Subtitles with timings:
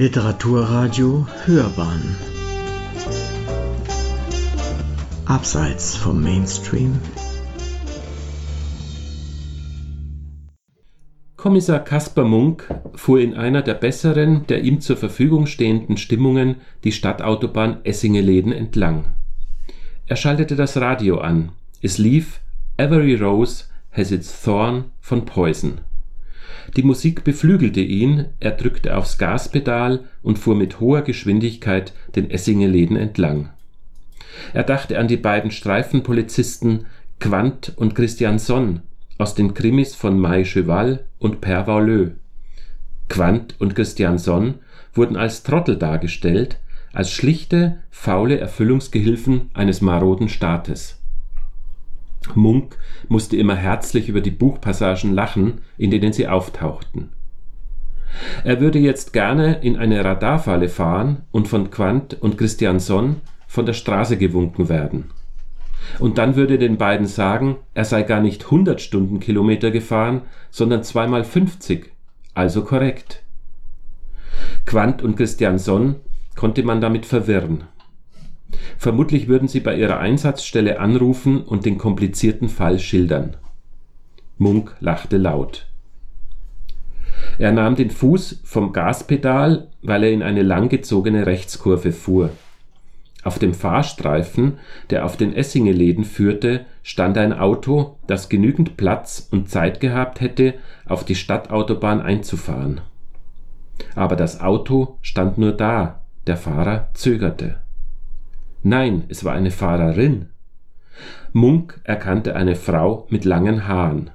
[0.00, 2.14] Literaturradio Hörbahn
[5.24, 7.00] Abseits vom Mainstream
[11.36, 16.92] Kommissar Kaspar Munk fuhr in einer der besseren, der ihm zur Verfügung stehenden Stimmungen die
[16.92, 19.16] Stadtautobahn Essingeleden entlang.
[20.06, 21.50] Er schaltete das Radio an.
[21.82, 22.40] Es lief
[22.76, 25.80] Every Rose has its thorn von Poison.
[26.76, 32.96] Die Musik beflügelte ihn, er drückte aufs Gaspedal und fuhr mit hoher Geschwindigkeit den Essingeleden
[32.96, 33.50] entlang.
[34.52, 36.86] Er dachte an die beiden Streifenpolizisten
[37.20, 38.82] Quandt und Christian Sonn
[39.16, 42.12] aus den Krimis von Mai Cheval und Père Valleux.
[43.08, 44.56] Quandt und Christian Sonn
[44.92, 46.58] wurden als Trottel dargestellt,
[46.92, 50.97] als schlichte, faule Erfüllungsgehilfen eines maroden Staates
[52.34, 52.76] Munk
[53.08, 57.10] musste immer herzlich über die Buchpassagen lachen, in denen sie auftauchten.
[58.44, 63.66] Er würde jetzt gerne in eine Radarfalle fahren und von Quandt und Christian Sonn von
[63.66, 65.10] der Straße gewunken werden.
[65.98, 71.24] Und dann würde den beiden sagen, er sei gar nicht 100 Stundenkilometer gefahren, sondern zweimal
[71.24, 71.92] 50,
[72.34, 73.22] also korrekt.
[74.66, 75.96] Quandt und Christian Sonn
[76.36, 77.64] konnte man damit verwirren.
[78.78, 83.36] Vermutlich würden sie bei ihrer Einsatzstelle anrufen und den komplizierten Fall schildern.
[84.38, 85.66] Munk lachte laut.
[87.38, 92.30] Er nahm den Fuß vom Gaspedal, weil er in eine langgezogene Rechtskurve fuhr.
[93.24, 94.58] Auf dem Fahrstreifen,
[94.90, 100.54] der auf den Essingeläden führte, stand ein Auto, das genügend Platz und Zeit gehabt hätte,
[100.86, 102.80] auf die Stadtautobahn einzufahren.
[103.96, 107.58] Aber das Auto stand nur da, der Fahrer zögerte.
[108.62, 110.26] Nein, es war eine Fahrerin.
[111.32, 114.10] Munk erkannte eine Frau mit langen Haaren.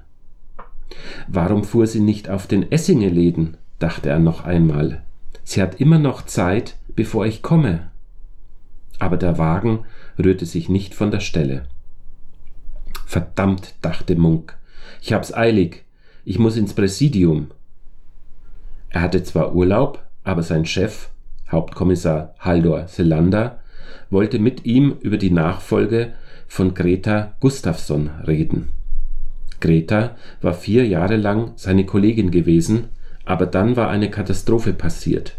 [1.28, 3.56] Warum fuhr sie nicht auf den Essingeläden?
[3.78, 5.02] dachte er noch einmal.
[5.42, 7.90] Sie hat immer noch Zeit, bevor ich komme.
[8.98, 9.84] Aber der Wagen
[10.18, 11.66] rührte sich nicht von der Stelle.
[13.06, 14.56] Verdammt, dachte Munk,
[15.02, 15.84] ich hab's eilig,
[16.24, 17.50] ich muss ins Präsidium.
[18.88, 21.10] Er hatte zwar Urlaub, aber sein Chef,
[21.50, 23.58] Hauptkommissar Haldor Selander,
[24.14, 26.14] wollte mit ihm über die Nachfolge
[26.46, 28.70] von Greta Gustafsson reden.
[29.60, 32.84] Greta war vier Jahre lang seine Kollegin gewesen,
[33.24, 35.36] aber dann war eine Katastrophe passiert.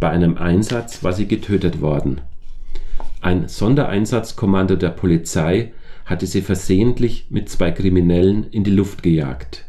[0.00, 2.20] Bei einem Einsatz war sie getötet worden.
[3.22, 5.72] Ein Sondereinsatzkommando der Polizei
[6.04, 9.64] hatte sie versehentlich mit zwei Kriminellen in die Luft gejagt.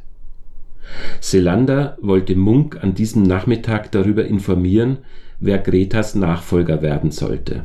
[1.22, 4.98] Selander wollte Munk an diesem Nachmittag darüber informieren,
[5.40, 7.64] wer Gretas Nachfolger werden sollte.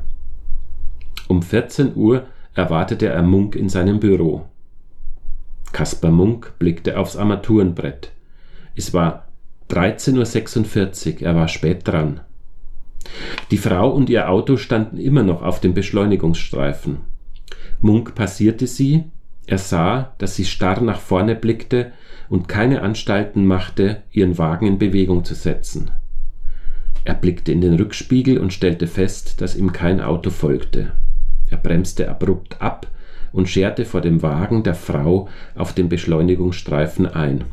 [1.30, 2.26] Um 14 Uhr
[2.56, 4.46] erwartete er Munk in seinem Büro.
[5.70, 8.10] Kaspar Munk blickte aufs Armaturenbrett.
[8.74, 9.28] Es war
[9.68, 12.18] 13.46 Uhr, er war spät dran.
[13.52, 17.02] Die Frau und ihr Auto standen immer noch auf dem Beschleunigungsstreifen.
[17.80, 19.04] Munk passierte sie,
[19.46, 21.92] er sah, dass sie starr nach vorne blickte
[22.28, 25.92] und keine Anstalten machte, ihren Wagen in Bewegung zu setzen.
[27.04, 30.90] Er blickte in den Rückspiegel und stellte fest, dass ihm kein Auto folgte.
[31.50, 32.86] Er bremste abrupt ab
[33.32, 37.44] und scherte vor dem Wagen der Frau auf dem Beschleunigungsstreifen ein.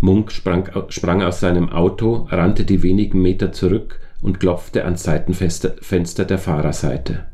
[0.00, 6.24] Munk sprang, sprang aus seinem Auto, rannte die wenigen Meter zurück und klopfte ans Seitenfenster
[6.24, 7.26] der Fahrerseite.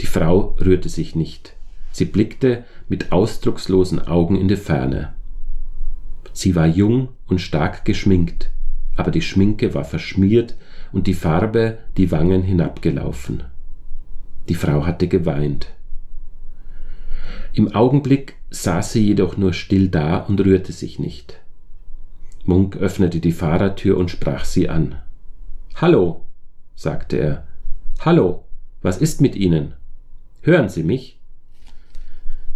[0.00, 1.54] Die Frau rührte sich nicht.
[1.92, 5.12] Sie blickte mit ausdruckslosen Augen in die Ferne.
[6.32, 8.50] Sie war jung und stark geschminkt,
[8.96, 10.56] aber die Schminke war verschmiert
[10.92, 13.44] und die Farbe die Wangen hinabgelaufen.
[14.50, 15.68] Die Frau hatte geweint.
[17.52, 21.38] Im Augenblick saß sie jedoch nur still da und rührte sich nicht.
[22.42, 24.96] Munk öffnete die Fahrertür und sprach sie an.
[25.76, 26.24] Hallo,
[26.74, 27.46] sagte er.
[28.00, 28.42] Hallo,
[28.82, 29.74] was ist mit Ihnen?
[30.42, 31.20] Hören Sie mich?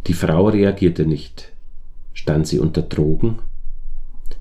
[0.09, 1.53] Die Frau reagierte nicht.
[2.13, 3.39] Stand sie unter Drogen?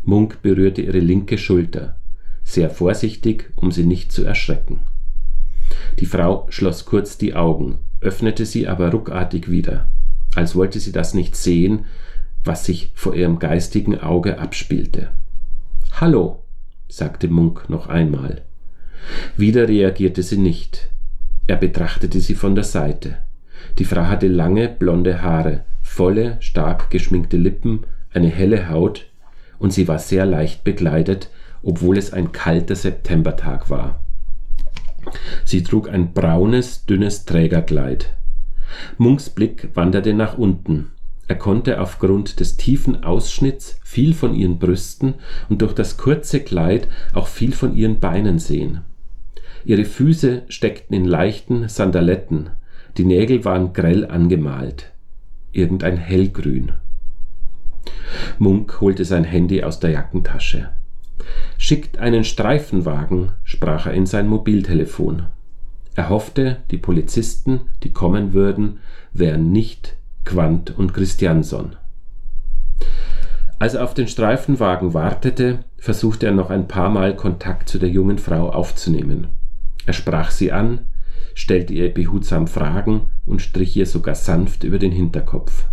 [0.03, 1.99] Munk berührte ihre linke Schulter,
[2.43, 4.79] sehr vorsichtig, um sie nicht zu erschrecken.
[5.99, 9.89] Die Frau schloss kurz die Augen, öffnete sie aber ruckartig wieder,
[10.35, 11.85] als wollte sie das nicht sehen,
[12.43, 15.09] was sich vor ihrem geistigen Auge abspielte.
[15.93, 16.43] Hallo,
[16.87, 18.41] sagte Munk noch einmal.
[19.37, 20.89] Wieder reagierte sie nicht.
[21.47, 23.17] Er betrachtete sie von der Seite.
[23.79, 29.07] Die Frau hatte lange blonde Haare, volle, stark geschminkte Lippen, eine helle Haut,
[29.59, 31.29] und sie war sehr leicht bekleidet,
[31.61, 34.01] obwohl es ein kalter Septembertag war.
[35.45, 38.15] Sie trug ein braunes, dünnes Trägerkleid.
[38.97, 40.91] Munks Blick wanderte nach unten.
[41.27, 45.15] Er konnte aufgrund des tiefen Ausschnitts viel von ihren Brüsten
[45.49, 48.81] und durch das kurze Kleid auch viel von ihren Beinen sehen.
[49.65, 52.49] Ihre Füße steckten in leichten Sandaletten,
[52.97, 54.91] die Nägel waren grell angemalt,
[55.51, 56.73] irgendein hellgrün.
[58.37, 60.69] Munk holte sein Handy aus der Jackentasche.
[61.57, 65.27] Schickt einen Streifenwagen, sprach er in sein Mobiltelefon.
[65.95, 68.79] Er hoffte, die Polizisten, die kommen würden,
[69.13, 71.75] wären nicht Quandt und Christianson.
[73.59, 77.89] Als er auf den Streifenwagen wartete, versuchte er noch ein paar Mal Kontakt zu der
[77.89, 79.27] jungen Frau aufzunehmen.
[79.85, 80.79] Er sprach sie an,
[81.35, 85.67] stellte ihr behutsam Fragen und strich ihr sogar sanft über den Hinterkopf.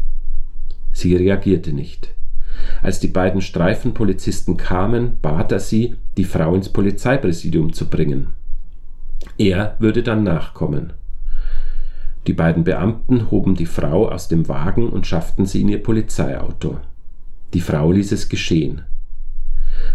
[0.92, 2.14] Sie reagierte nicht.
[2.82, 8.34] Als die beiden Streifenpolizisten kamen, bat er sie, die Frau ins Polizeipräsidium zu bringen.
[9.38, 10.92] Er würde dann nachkommen.
[12.26, 16.78] Die beiden Beamten hoben die Frau aus dem Wagen und schafften sie in ihr Polizeiauto.
[17.54, 18.82] Die Frau ließ es geschehen.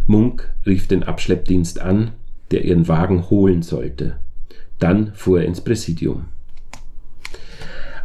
[0.07, 2.11] Munk rief den Abschleppdienst an,
[2.51, 4.17] der ihren Wagen holen sollte.
[4.79, 6.25] Dann fuhr er ins Präsidium.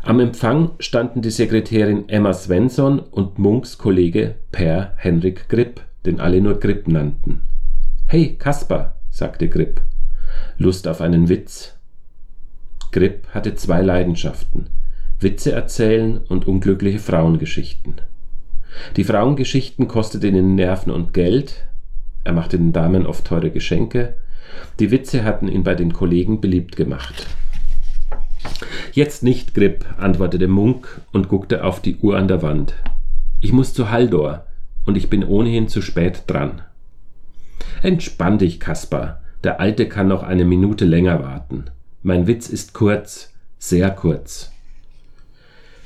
[0.03, 6.41] Am Empfang standen die Sekretärin Emma Svensson und Munks Kollege Per Henrik Gripp, den alle
[6.41, 7.43] nur Gripp nannten.
[8.07, 9.83] Hey, Kaspar, sagte Gripp.
[10.57, 11.77] Lust auf einen Witz?
[12.93, 14.69] Gripp hatte zwei Leidenschaften:
[15.21, 18.01] Witze erzählen und unglückliche Frauengeschichten.
[18.97, 21.67] Die Frauengeschichten kosteten ihn Nerven und Geld,
[22.25, 24.15] er machte den Damen oft teure Geschenke,
[24.79, 27.27] die Witze hatten ihn bei den Kollegen beliebt gemacht.
[28.93, 32.75] Jetzt nicht, Gripp, antwortete Munk und guckte auf die Uhr an der Wand.
[33.41, 34.47] Ich muss zu Haldor
[34.85, 36.63] und ich bin ohnehin zu spät dran.
[37.83, 39.21] Entspann dich, Kaspar.
[39.45, 41.65] Der Alte kann noch eine Minute länger warten.
[42.03, 44.53] Mein Witz ist kurz, sehr kurz.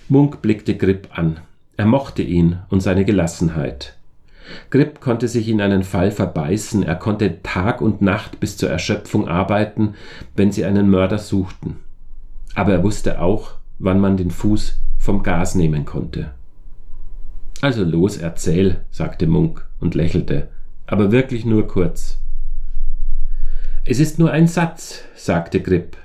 [0.09, 1.39] Munk blickte Grip an.
[1.77, 3.97] Er mochte ihn und seine Gelassenheit.
[4.71, 9.29] Grip konnte sich in einen Fall verbeißen, er konnte Tag und Nacht bis zur Erschöpfung
[9.29, 9.95] arbeiten,
[10.37, 11.77] wenn sie einen Mörder suchten.
[12.55, 16.31] Aber er wusste auch, wann man den Fuß vom Gas nehmen konnte.
[17.61, 20.49] Also los, erzähl, sagte Munk und lächelte,
[20.87, 22.21] aber wirklich nur kurz.
[23.85, 25.97] Es ist nur ein Satz, sagte Grip.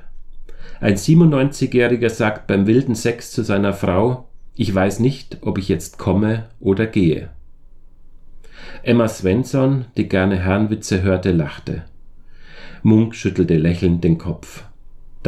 [0.81, 5.97] Ein 97-Jähriger sagt beim wilden Sex zu seiner Frau, ich weiß nicht, ob ich jetzt
[5.97, 7.29] komme oder gehe.
[8.83, 11.83] Emma Svensson, die gerne Herrenwitze hörte, lachte.
[12.83, 14.63] Munk schüttelte lächelnd den Kopf.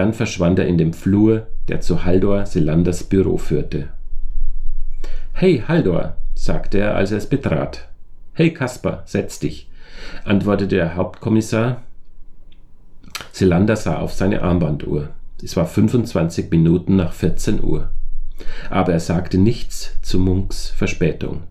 [0.02, 3.90] Dann verschwand er in dem Flur, der zu Haldor Selanders Büro führte.
[5.32, 7.88] Hey, Haldor, sagte er, als er es betrat.
[8.34, 9.70] Hey, Kaspar, setz dich,
[10.26, 11.84] antwortete der Hauptkommissar.
[13.32, 15.10] Selander sah auf seine Armbanduhr.
[15.44, 17.92] Es war 25 Minuten nach 14 Uhr.
[18.72, 21.44] Aber er sagte nichts zu Munks Verspätung.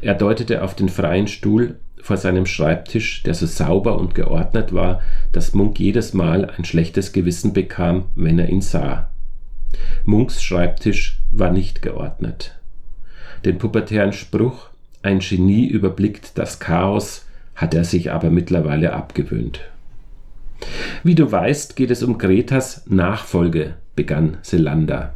[0.00, 5.00] Er deutete auf den freien Stuhl vor seinem Schreibtisch, der so sauber und geordnet war,
[5.32, 9.10] dass Munk jedes Mal ein schlechtes Gewissen bekam, wenn er ihn sah.
[10.04, 12.58] Munks Schreibtisch war nicht geordnet.
[13.44, 14.68] Den pubertären Spruch
[15.02, 19.60] Ein Genie überblickt das Chaos hat er sich aber mittlerweile abgewöhnt.
[21.02, 25.14] Wie du weißt, geht es um Gretas Nachfolge, begann Selander.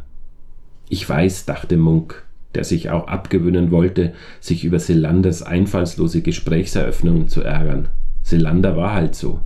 [0.88, 2.22] Ich weiß, dachte Munk,
[2.54, 7.88] der sich auch abgewöhnen wollte, sich über Selanders einfallslose Gesprächseröffnungen zu ärgern.
[8.22, 9.40] Selander war halt so.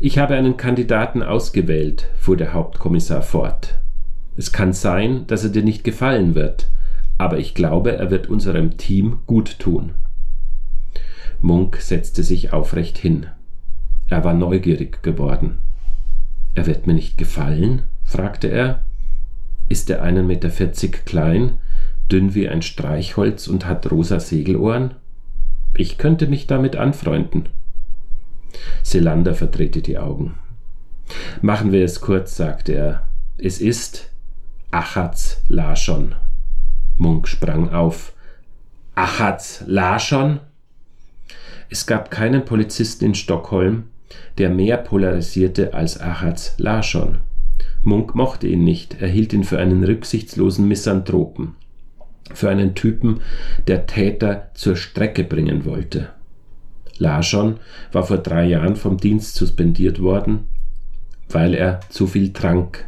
[0.00, 3.78] Ich habe einen Kandidaten ausgewählt, fuhr der Hauptkommissar fort.
[4.36, 6.68] Es kann sein, dass er dir nicht gefallen wird,
[7.18, 9.92] aber ich glaube, er wird unserem Team gut tun.
[11.40, 13.26] Munk setzte sich aufrecht hin.
[14.08, 15.58] Er war neugierig geworden.
[16.54, 17.82] Er wird mir nicht gefallen?
[18.04, 18.82] fragte er.
[19.68, 21.58] Ist er einen Meter vierzig klein,
[22.12, 24.94] dünn wie ein Streichholz und hat rosa Segelohren?
[25.74, 27.48] Ich könnte mich damit anfreunden.
[28.82, 30.34] Selander verdrehte die Augen.
[31.40, 33.08] Machen wir es kurz, sagte er.
[33.38, 34.10] Es ist
[34.70, 36.14] Achatz Larschon.
[36.96, 38.12] Munk sprang auf.
[38.94, 40.40] Achatz Larschon?
[41.70, 43.84] Es gab keinen Polizisten in Stockholm,
[44.36, 47.18] der mehr polarisierte als Achatz Larschon.
[47.82, 51.56] Munk mochte ihn nicht, er hielt ihn für einen rücksichtslosen Misanthropen,
[52.32, 53.20] für einen Typen,
[53.66, 56.10] der Täter zur Strecke bringen wollte.
[56.98, 57.58] Larschon
[57.90, 60.46] war vor drei Jahren vom Dienst suspendiert worden,
[61.28, 62.86] weil er zu viel trank.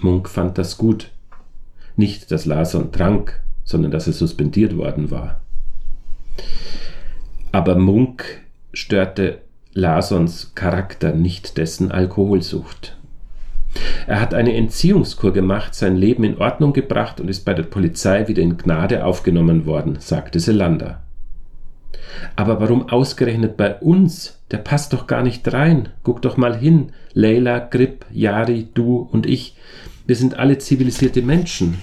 [0.00, 1.10] Munk fand das gut.
[1.96, 5.40] Nicht, dass Larson trank, sondern dass er suspendiert worden war.
[7.52, 9.40] Aber Munk störte
[9.72, 12.95] Lasons Charakter, nicht dessen Alkoholsucht.
[14.06, 18.28] Er hat eine Entziehungskur gemacht, sein Leben in Ordnung gebracht und ist bei der Polizei
[18.28, 21.02] wieder in Gnade aufgenommen worden, sagte Selander.
[22.34, 24.40] Aber warum ausgerechnet bei uns?
[24.50, 25.90] Der passt doch gar nicht rein.
[26.02, 26.92] Guck doch mal hin.
[27.12, 29.56] Leila, Grip, Yari, du und ich.
[30.06, 31.78] Wir sind alle zivilisierte Menschen.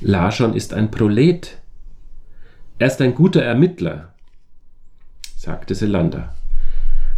[0.00, 1.58] Laschon ist ein Prolet.
[2.78, 4.12] Er ist ein guter Ermittler,
[5.36, 6.34] sagte Selander.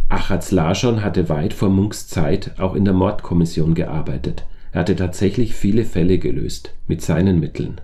[0.09, 4.45] Achatz Laschon hatte weit vor Munks Zeit auch in der Mordkommission gearbeitet.
[4.71, 7.81] Er hatte tatsächlich viele Fälle gelöst, mit seinen Mitteln.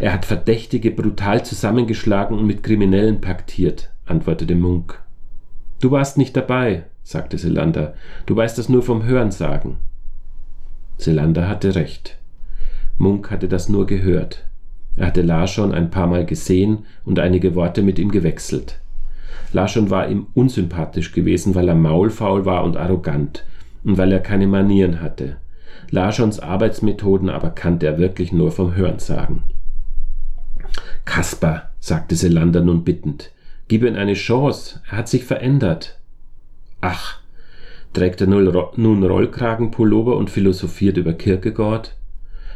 [0.00, 5.00] Er hat Verdächtige brutal zusammengeschlagen und mit Kriminellen paktiert, antwortete Munk.
[5.80, 7.94] Du warst nicht dabei, sagte Selander.
[8.26, 9.76] Du weißt das nur vom Hörensagen.
[10.98, 12.18] Selander hatte recht.
[12.98, 14.44] Munk hatte das nur gehört.
[14.96, 18.81] Er hatte Larschon ein paar Mal gesehen und einige Worte mit ihm gewechselt.
[19.52, 23.44] Larschon war ihm unsympathisch gewesen, weil er maulfaul war und arrogant
[23.84, 25.36] und weil er keine Manieren hatte.
[25.90, 29.42] Larschons Arbeitsmethoden aber kannte er wirklich nur vom Hörensagen.
[31.04, 33.30] Kaspar, sagte Selander nun bittend,
[33.68, 35.98] gib ihm eine Chance, er hat sich verändert.
[36.80, 37.18] Ach,
[37.92, 41.94] trägt er nun Rollkragenpullover und philosophiert über Kierkegaard?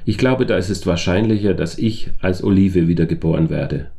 [0.04, 3.90] Ich glaube, da ist es wahrscheinlicher, dass ich als Olive wiedergeboren werde.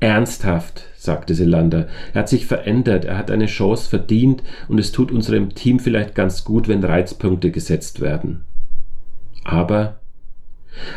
[0.00, 5.12] Ernsthaft, sagte Selander, er hat sich verändert, er hat eine Chance verdient und es tut
[5.12, 8.44] unserem Team vielleicht ganz gut, wenn Reizpunkte gesetzt werden.
[9.44, 10.00] Aber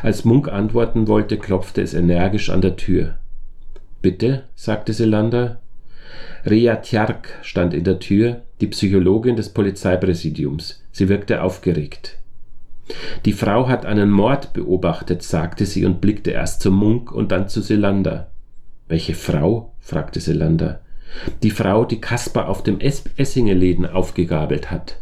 [0.02, 3.16] als Munk antworten wollte, klopfte es energisch an der Tür.
[4.02, 5.60] Bitte, sagte Selander.
[6.46, 10.84] Rea Tjark stand in der Tür, die Psychologin des Polizeipräsidiums.
[10.92, 12.20] Sie wirkte aufgeregt.
[13.26, 17.48] Die Frau hat einen Mord beobachtet, sagte sie und blickte erst zu Munk und dann
[17.48, 18.33] zu Selander.
[18.94, 19.74] Welche Frau?
[19.80, 20.82] fragte Selander.
[21.42, 25.00] Die Frau, die Kaspar auf dem Essingeläden aufgegabelt hat.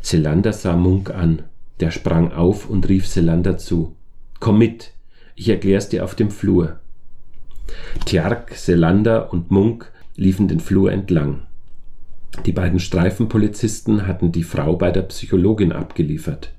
[0.00, 1.42] Selander sah Munk an.
[1.80, 3.94] Der sprang auf und rief Selander zu.
[4.40, 4.94] Komm mit,
[5.36, 6.80] ich erklär's dir auf dem Flur.
[8.06, 11.42] Tjark, Selander und Munk liefen den Flur entlang.
[12.46, 16.54] Die beiden Streifenpolizisten hatten die Frau bei der Psychologin abgeliefert.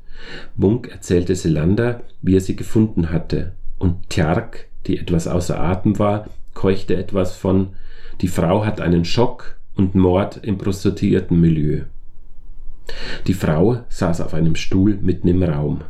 [0.56, 6.28] Munk erzählte Selander, wie er sie gefunden hatte, und Tjark, die etwas außer Atem war,
[6.54, 7.70] keuchte etwas von
[8.22, 11.84] Die Frau hat einen Schock und Mord im Prostituiertenmilieu.
[13.28, 15.82] Die Frau saß auf einem Stuhl mitten im Raum.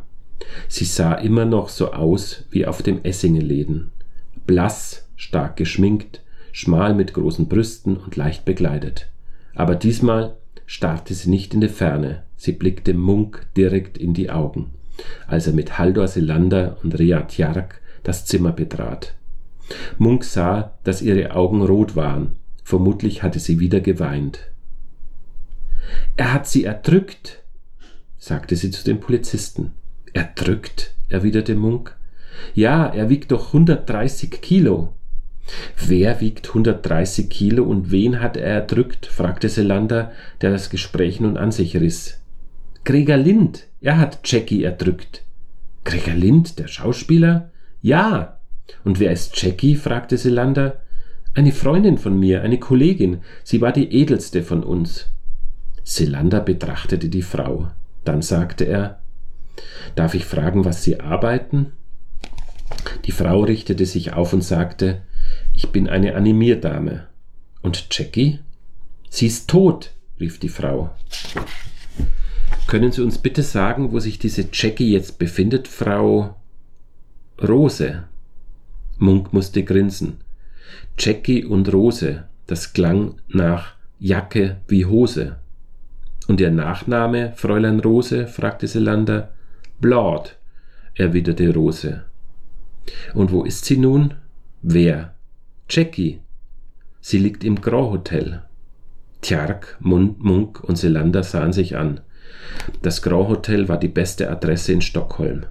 [0.68, 3.90] Sie sah immer noch so aus wie auf dem Essingeläden.
[4.46, 9.08] Blass, stark geschminkt, schmal mit großen Brüsten und leicht bekleidet.
[9.54, 14.70] Aber diesmal starrte sie nicht in die Ferne, sie blickte Munk direkt in die Augen,
[15.26, 19.14] als er mit Haldor Selander und Rea Tjark das Zimmer betrat.
[19.98, 24.50] Munk sah, dass ihre Augen rot waren, vermutlich hatte sie wieder geweint.
[26.16, 27.42] Er hat sie erdrückt,
[28.18, 29.72] sagte sie zu dem Polizisten.
[30.12, 31.96] Erdrückt, erwiderte Munk.
[32.54, 34.94] Ja, er wiegt doch 130 Kilo.
[35.86, 39.06] Wer wiegt 130 Kilo und wen hat er erdrückt?
[39.06, 42.20] fragte Selander, der das Gespräch nun an sich riss.
[42.84, 45.24] Gregor Lind, er hat Jackie erdrückt.
[45.84, 47.50] Gregor Lind, der Schauspieler?
[47.82, 48.38] Ja.
[48.84, 49.74] Und wer ist Jackie?
[49.74, 50.80] fragte Selander.
[51.34, 53.22] Eine Freundin von mir, eine Kollegin.
[53.44, 55.06] Sie war die edelste von uns.
[55.84, 57.70] Selander betrachtete die Frau.
[58.04, 59.00] Dann sagte er
[59.94, 61.72] Darf ich fragen, was Sie arbeiten?
[63.04, 65.02] Die Frau richtete sich auf und sagte
[65.54, 67.06] Ich bin eine Animierdame.
[67.62, 68.40] Und Jackie?
[69.08, 70.90] Sie ist tot, rief die Frau.
[72.66, 76.36] Können Sie uns bitte sagen, wo sich diese Jackie jetzt befindet, Frau
[77.42, 78.04] Rose?
[78.98, 80.18] Munk musste grinsen.
[80.98, 85.36] Jackie und Rose, das klang nach Jacke wie Hose.
[86.28, 88.26] Und Ihr Nachname, Fräulein Rose?
[88.26, 89.32] fragte Selander.
[89.80, 90.36] Blord,
[90.94, 92.04] erwiderte Rose.
[93.14, 94.14] Und wo ist sie nun?
[94.62, 95.14] Wer?
[95.68, 96.20] Jackie.
[97.00, 98.42] Sie liegt im Grand Hotel.
[99.22, 102.00] Tjark, Munk und Selander sahen sich an.
[102.82, 105.46] Das Grand Hotel war die beste Adresse in Stockholm.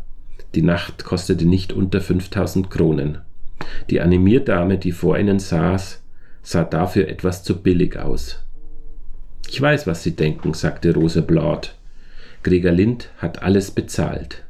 [0.55, 3.19] Die Nacht kostete nicht unter 5000 Kronen.
[3.89, 6.01] Die Animierdame, die vor ihnen saß,
[6.41, 8.39] sah dafür etwas zu billig aus.
[9.47, 11.75] Ich weiß, was Sie denken, sagte Rose Blaut.
[12.43, 14.43] Gregor Lind hat alles bezahlt.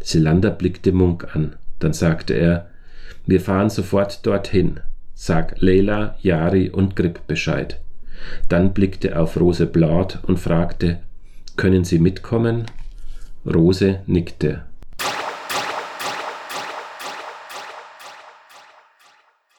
[0.00, 1.56] Selander blickte Munk an.
[1.78, 2.70] Dann sagte er,
[3.26, 4.80] wir fahren sofort dorthin.
[5.14, 7.80] Sag Leila, Yari und Grip Bescheid.
[8.48, 11.00] Dann blickte er auf Rose Blaut und fragte,
[11.56, 12.66] können Sie mitkommen?
[13.46, 14.62] Rose nickte.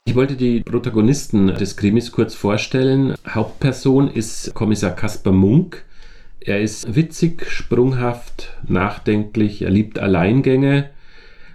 [0.08, 3.14] Ich wollte die Protagonisten des Krimis kurz vorstellen.
[3.28, 5.84] Hauptperson ist Kommissar Kaspar Munk.
[6.40, 10.88] Er ist witzig, sprunghaft, nachdenklich, er liebt Alleingänge,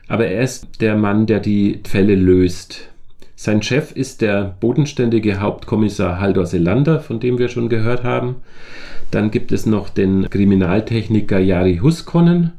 [0.07, 2.89] aber er ist der Mann, der die Fälle löst.
[3.35, 8.35] Sein Chef ist der bodenständige Hauptkommissar Haldor Selander, von dem wir schon gehört haben.
[9.09, 12.51] Dann gibt es noch den Kriminaltechniker Jari Huskonnen,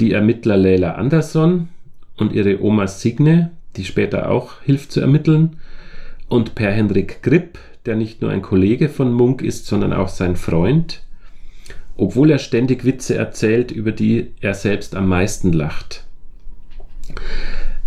[0.00, 1.68] die Ermittler Leila Andersson
[2.16, 5.58] und ihre Oma Signe, die später auch hilft zu ermitteln,
[6.28, 10.36] und Per Henrik Gripp, der nicht nur ein Kollege von Munk ist, sondern auch sein
[10.36, 11.02] Freund,
[11.96, 16.04] obwohl er ständig Witze erzählt, über die er selbst am meisten lacht.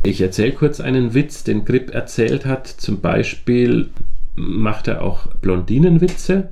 [0.03, 2.67] Ich erzähle kurz einen Witz, den Grip erzählt hat.
[2.67, 3.89] Zum Beispiel
[4.35, 6.49] macht er auch Blondinenwitze.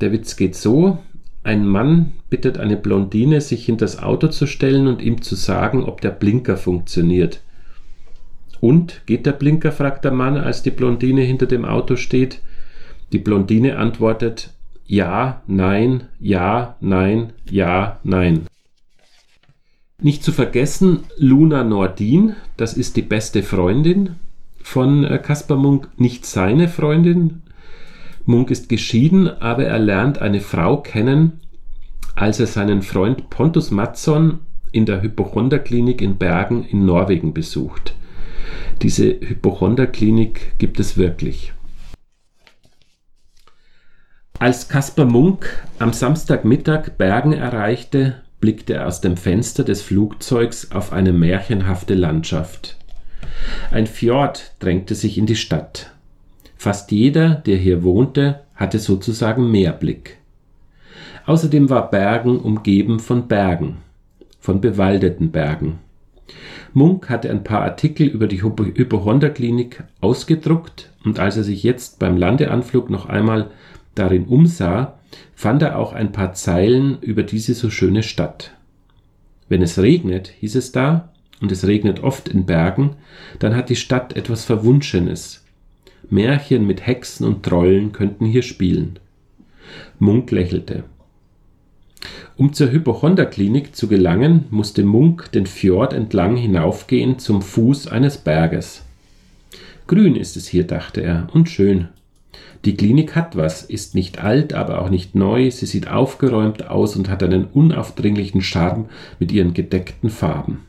[0.00, 0.98] Der Witz geht so:
[1.44, 5.84] Ein Mann bittet eine Blondine, sich hinter das Auto zu stellen und ihm zu sagen,
[5.84, 7.42] ob der Blinker funktioniert.
[8.66, 9.70] Und geht der Blinker?
[9.70, 12.40] fragt der Mann, als die Blondine hinter dem Auto steht.
[13.12, 14.54] Die Blondine antwortet
[14.86, 18.46] Ja, nein, ja, nein, ja, nein.
[20.02, 24.16] Nicht zu vergessen, Luna Nordin, das ist die beste Freundin
[24.60, 27.42] von äh, Kaspar Munk, nicht seine Freundin.
[28.24, 31.38] Munk ist geschieden, aber er lernt eine Frau kennen,
[32.16, 34.40] als er seinen Freund Pontus Matson
[34.72, 37.94] in der Hypochonderklinik in Bergen in Norwegen besucht.
[38.82, 41.52] Diese Hypochonderklinik gibt es wirklich.
[44.38, 45.48] Als Kaspar Munk
[45.78, 52.76] am Samstagmittag Bergen erreichte, blickte er aus dem Fenster des Flugzeugs auf eine märchenhafte Landschaft.
[53.70, 55.90] Ein Fjord drängte sich in die Stadt.
[56.56, 60.18] Fast jeder, der hier wohnte, hatte sozusagen Meerblick.
[61.26, 63.78] Außerdem war Bergen umgeben von Bergen,
[64.38, 65.78] von bewaldeten Bergen.
[66.72, 72.16] Munk hatte ein paar Artikel über die Hypochonderklinik ausgedruckt und als er sich jetzt beim
[72.16, 73.50] Landeanflug noch einmal
[73.94, 74.98] darin umsah,
[75.34, 78.52] fand er auch ein paar Zeilen über diese so schöne Stadt.
[79.48, 82.96] Wenn es regnet, hieß es da, und es regnet oft in Bergen,
[83.38, 85.44] dann hat die Stadt etwas Verwunschenes.
[86.08, 88.98] Märchen mit Hexen und Trollen könnten hier spielen.
[89.98, 90.84] Munk lächelte.
[92.36, 98.82] Um zur Hypochonderklinik zu gelangen, musste Munk den Fjord entlang hinaufgehen zum Fuß eines Berges.
[99.86, 101.88] Grün ist es hier, dachte er, und schön.
[102.64, 106.96] Die Klinik hat was, ist nicht alt, aber auch nicht neu, sie sieht aufgeräumt aus
[106.96, 108.86] und hat einen unaufdringlichen Charme
[109.18, 110.62] mit ihren gedeckten Farben.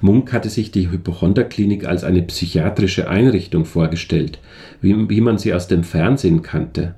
[0.00, 4.38] Munk hatte sich die Hypochonderklinik als eine psychiatrische Einrichtung vorgestellt,
[4.80, 6.94] wie, wie man sie aus dem Fernsehen kannte,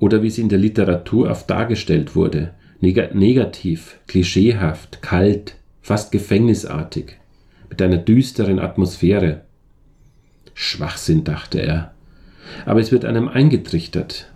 [0.00, 7.18] oder wie sie in der Literatur oft dargestellt wurde, neg negativ, klischeehaft, kalt, fast gefängnisartig,
[7.68, 9.42] mit einer düsteren Atmosphäre.
[10.54, 11.94] Schwachsinn, dachte er,
[12.66, 14.32] aber es wird einem eingetrichtert.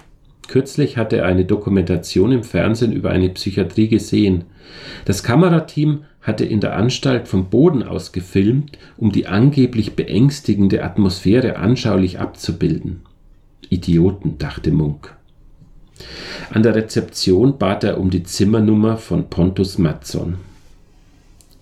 [0.46, 4.44] Kürzlich hatte er eine Dokumentation im Fernsehen über eine Psychiatrie gesehen.
[5.07, 11.57] Das Kamerateam hatte in der Anstalt vom Boden aus gefilmt, um die angeblich beängstigende Atmosphäre
[11.57, 13.03] anschaulich abzubilden.
[13.70, 15.16] Idioten, dachte Munk.
[16.50, 20.37] An der Rezeption bat er um die Zimmernummer von Pontus Matson.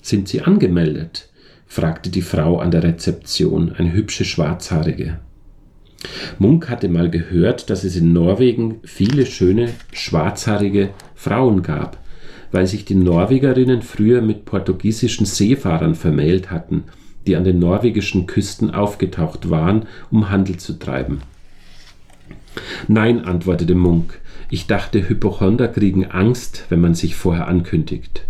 [0.01, 1.29] Sind Sie angemeldet?
[1.67, 5.19] fragte die Frau an der Rezeption, eine hübsche Schwarzhaarige.
[6.39, 11.99] Munk hatte mal gehört, dass es in Norwegen viele schöne schwarzhaarige Frauen gab,
[12.51, 16.85] weil sich die Norwegerinnen früher mit portugiesischen Seefahrern vermählt hatten,
[17.27, 21.23] die an den norwegischen Küsten aufgetaucht waren, um Handel zu treiben.
[22.89, 24.21] Nein, antwortete Munk,
[24.53, 28.27] ich dachte, Hypochonder kriegen Angst, wenn man sich vorher ankündigt.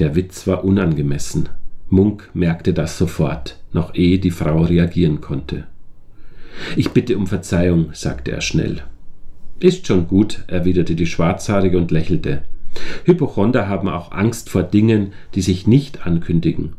[0.00, 1.48] Der Witz war unangemessen.
[1.90, 5.68] Munk merkte das sofort, noch ehe die Frau reagieren konnte.
[6.74, 8.82] Ich bitte um Verzeihung, sagte er schnell.
[9.60, 12.42] Ist schon gut, erwiderte die Schwarzhaarige und lächelte.
[13.04, 16.72] Hypochonder haben auch Angst vor Dingen, die sich nicht ankündigen.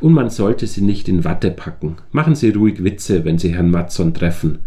[0.00, 1.96] Und man sollte sie nicht in Watte packen.
[2.12, 4.60] Machen Sie ruhig Witze, wenn Sie Herrn Matson treffen.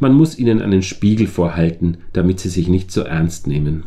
[0.00, 3.84] Man muss ihnen einen Spiegel vorhalten, damit sie sich nicht so ernst nehmen.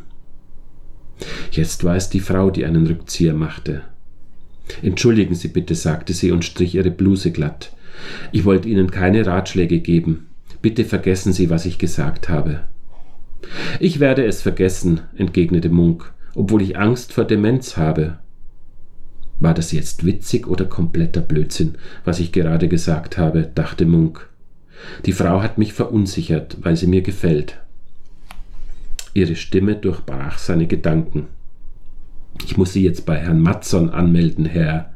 [1.51, 3.81] Jetzt war es die Frau, die einen Rückzieher machte.
[4.81, 7.73] Entschuldigen Sie bitte, sagte sie und strich ihre Bluse glatt.
[8.31, 10.27] Ich wollte Ihnen keine Ratschläge geben.
[10.61, 12.63] Bitte vergessen Sie, was ich gesagt habe.
[13.79, 18.19] Ich werde es vergessen, entgegnete Munk, obwohl ich Angst vor Demenz habe.
[19.39, 24.29] War das jetzt witzig oder kompletter Blödsinn, was ich gerade gesagt habe, dachte Munk.
[25.05, 27.59] Die Frau hat mich verunsichert, weil sie mir gefällt.
[29.13, 31.27] Ihre Stimme durchbrach seine Gedanken.
[32.45, 34.93] Ich muss Sie jetzt bei Herrn Matson anmelden, Herr,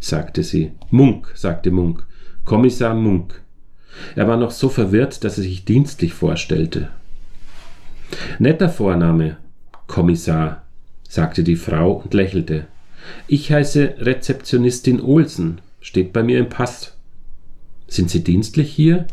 [0.00, 0.72] sagte sie.
[0.90, 2.06] Munk, sagte Munk.
[2.44, 3.42] Kommissar Munk.
[4.14, 6.90] Er war noch so verwirrt, dass er sich dienstlich vorstellte.
[8.38, 9.36] Netter Vorname,
[9.86, 10.64] Kommissar,
[11.08, 12.66] sagte die Frau und lächelte.
[13.26, 16.96] Ich heiße Rezeptionistin Olsen, steht bei mir im Pass.
[17.86, 19.06] Sind Sie dienstlich hier?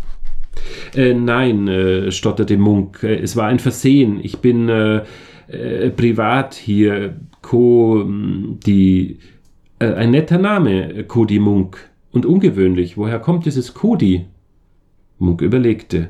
[0.94, 3.04] Äh, nein, äh, stotterte Munk.
[3.04, 4.20] Äh, es war ein Versehen.
[4.24, 5.04] Ich bin äh,
[5.48, 7.16] äh, privat hier.
[7.42, 8.04] Co.
[8.06, 9.20] die.
[9.80, 11.78] Äh, ein netter Name, Cody Munk.
[12.12, 12.98] Und ungewöhnlich.
[12.98, 14.26] Woher kommt dieses Cody?
[15.20, 16.10] Munk überlegte.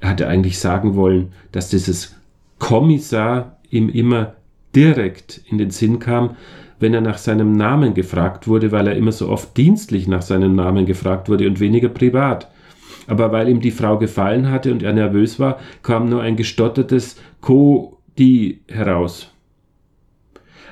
[0.00, 2.16] Er hatte eigentlich sagen wollen, dass dieses
[2.58, 4.34] Kommissar ihm immer
[4.74, 6.36] direkt in den Sinn kam,
[6.80, 10.54] wenn er nach seinem Namen gefragt wurde, weil er immer so oft dienstlich nach seinem
[10.54, 12.50] Namen gefragt wurde und weniger privat.
[13.06, 17.16] Aber weil ihm die Frau gefallen hatte und er nervös war, kam nur ein gestottertes
[17.40, 19.32] Cody heraus.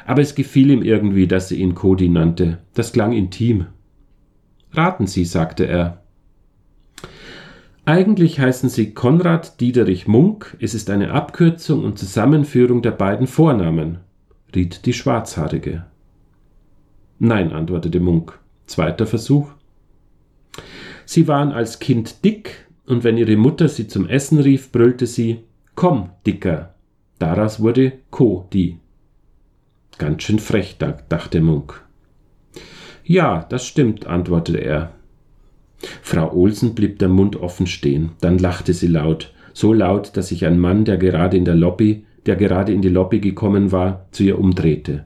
[0.07, 2.59] Aber es gefiel ihm irgendwie, dass sie ihn Cody nannte.
[2.75, 3.67] Das klang intim.
[4.73, 6.03] Raten Sie, sagte er.
[7.85, 14.01] Eigentlich heißen sie Konrad Diederich Munk, es ist eine Abkürzung und Zusammenführung der beiden Vornamen,
[14.55, 15.87] riet die Schwarzhaarige.
[17.19, 18.39] Nein, antwortete Munk.
[18.67, 19.51] Zweiter Versuch.
[21.05, 25.41] Sie waren als Kind dick, und wenn ihre Mutter sie zum Essen rief, brüllte sie
[25.75, 26.75] Komm, Dicker.
[27.19, 28.79] Daraus wurde Ko-Di.
[29.99, 31.85] Ganz schön frech, dachte Munk.
[33.05, 34.93] Ja, das stimmt, antwortete er.
[36.03, 38.11] Frau Olsen blieb der Mund offen stehen.
[38.21, 42.05] Dann lachte sie laut, so laut, dass sich ein Mann, der gerade in der Lobby,
[42.27, 45.05] der gerade in die Lobby gekommen war, zu ihr umdrehte.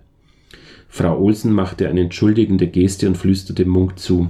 [0.95, 4.29] Frau Olsen machte eine entschuldigende Geste und flüsterte Munk zu.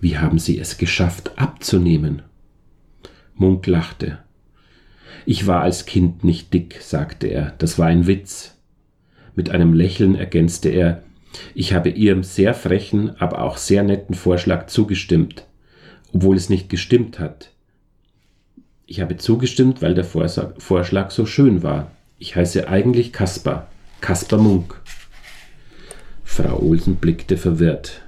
[0.00, 2.22] Wie haben Sie es geschafft, abzunehmen?
[3.34, 4.18] Munk lachte.
[5.26, 8.56] Ich war als Kind nicht dick, sagte er, das war ein Witz.
[9.34, 11.02] Mit einem Lächeln ergänzte er,
[11.56, 15.44] ich habe Ihrem sehr frechen, aber auch sehr netten Vorschlag zugestimmt,
[16.12, 17.50] obwohl es nicht gestimmt hat.
[18.86, 21.90] Ich habe zugestimmt, weil der Vorschlag so schön war.
[22.20, 23.66] Ich heiße eigentlich Kaspar,
[24.00, 24.80] Kaspar Munk.
[26.32, 28.02] Frau Olsen blickte verwirrt.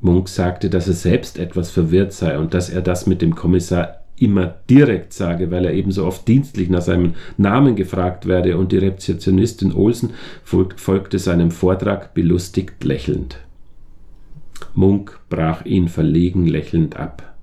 [0.00, 4.00] Munk sagte, dass er selbst etwas verwirrt sei und dass er das mit dem Kommissar
[4.16, 8.78] immer direkt sage, weil er ebenso oft dienstlich nach seinem Namen gefragt werde und die
[8.78, 10.10] Rezeptionistin Olsen
[10.42, 13.38] folgte seinem Vortrag belustigt lächelnd.
[14.74, 17.36] Munk brach ihn verlegen lächelnd ab.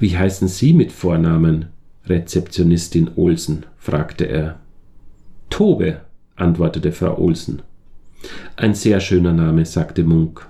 [0.00, 1.70] Wie heißen Sie mit Vornamen?
[2.04, 4.60] Rezeptionistin Olsen, fragte er.
[5.48, 6.02] Tobe,
[6.36, 7.62] antwortete Frau Olsen.
[8.56, 10.48] Ein sehr schöner Name, sagte Munk.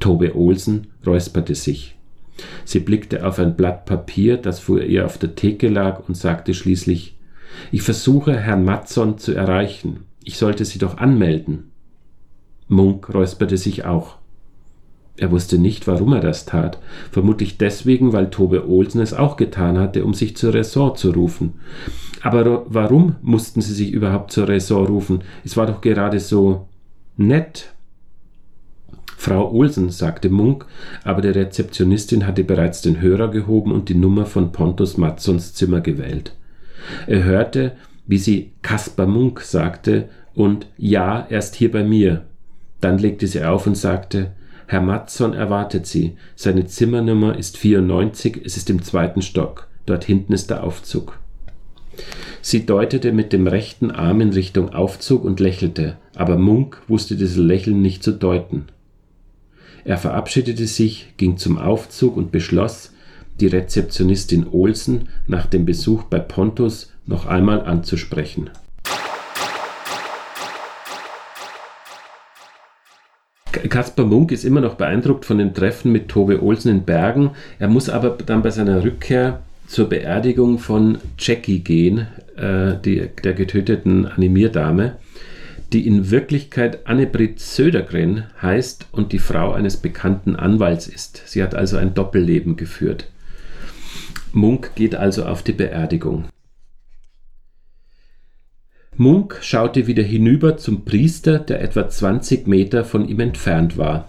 [0.00, 1.96] Tobe Olsen räusperte sich.
[2.64, 6.54] Sie blickte auf ein Blatt Papier, das vor ihr auf der Theke lag, und sagte
[6.54, 7.16] schließlich
[7.70, 10.00] Ich versuche, Herrn Matson zu erreichen.
[10.22, 11.70] Ich sollte Sie doch anmelden.
[12.68, 14.16] Munk räusperte sich auch.
[15.16, 16.78] Er wusste nicht, warum er das tat,
[17.12, 21.54] vermutlich deswegen, weil Tobe Olsen es auch getan hatte, um sich zur Ressort zu rufen.
[22.20, 25.22] Aber warum mussten sie sich überhaupt zur Ressort rufen?
[25.44, 26.66] Es war doch gerade so
[27.16, 27.74] nett.
[29.16, 30.66] Frau Olsen, sagte Munk,
[31.04, 35.80] aber die Rezeptionistin hatte bereits den Hörer gehoben und die Nummer von Pontus Matzons Zimmer
[35.80, 36.34] gewählt.
[37.06, 37.72] Er hörte,
[38.06, 42.22] wie sie Kaspar Munk sagte und Ja, er ist hier bei mir.
[42.80, 44.32] Dann legte sie auf und sagte,
[44.66, 46.16] Herr Matzon erwartet Sie.
[46.36, 49.68] Seine Zimmernummer ist 94, es ist im zweiten Stock.
[49.86, 51.18] Dort hinten ist der Aufzug.
[52.40, 57.36] Sie deutete mit dem rechten Arm in Richtung Aufzug und lächelte, aber Munk wusste dieses
[57.36, 58.66] Lächeln nicht zu deuten.
[59.84, 62.92] Er verabschiedete sich, ging zum Aufzug und beschloss,
[63.40, 68.50] die Rezeptionistin Olsen nach dem Besuch bei Pontus noch einmal anzusprechen.
[73.68, 77.30] Kaspar Munk ist immer noch beeindruckt von den Treffen mit Tobe Olsen in Bergen.
[77.58, 83.32] Er muss aber dann bei seiner Rückkehr zur Beerdigung von Jackie gehen, äh, die, der
[83.32, 84.96] getöteten Animierdame
[85.74, 91.22] die in Wirklichkeit Annebrit Södergren heißt und die Frau eines bekannten Anwalts ist.
[91.26, 93.10] Sie hat also ein Doppelleben geführt.
[94.32, 96.26] Munk geht also auf die Beerdigung.
[98.96, 104.08] Munk schaute wieder hinüber zum Priester, der etwa 20 Meter von ihm entfernt war.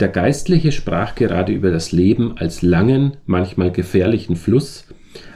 [0.00, 4.86] Der Geistliche sprach gerade über das Leben als langen, manchmal gefährlichen Fluss,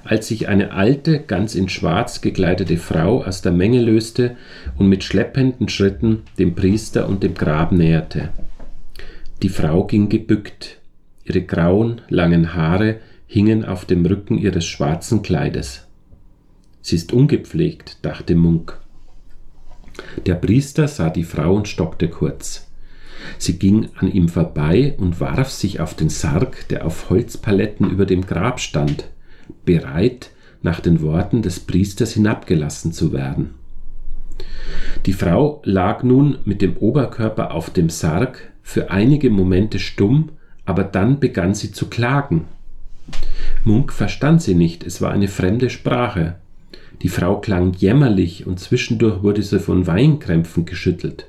[0.04, 4.36] als sich eine alte, ganz in Schwarz gekleidete Frau aus der Menge löste
[4.78, 8.30] und mit schleppenden Schritten dem Priester und dem Grab näherte.
[9.42, 10.78] Die Frau ging gebückt,
[11.24, 15.86] ihre grauen, langen Haare hingen auf dem Rücken ihres schwarzen Kleides.
[16.82, 18.78] Sie ist ungepflegt, dachte Munk.
[20.26, 22.68] Der Priester sah die Frau und stockte kurz.
[23.38, 28.04] Sie ging an ihm vorbei und warf sich auf den Sarg, der auf Holzpaletten über
[28.04, 29.08] dem Grab stand
[29.64, 30.30] bereit,
[30.62, 33.54] nach den Worten des Priesters hinabgelassen zu werden.
[35.06, 40.30] Die Frau lag nun mit dem Oberkörper auf dem Sarg, für einige Momente stumm,
[40.64, 42.46] aber dann begann sie zu klagen.
[43.64, 46.36] Munk verstand sie nicht, es war eine fremde Sprache.
[47.02, 51.26] Die Frau klang jämmerlich und zwischendurch wurde sie von Weinkrämpfen geschüttelt.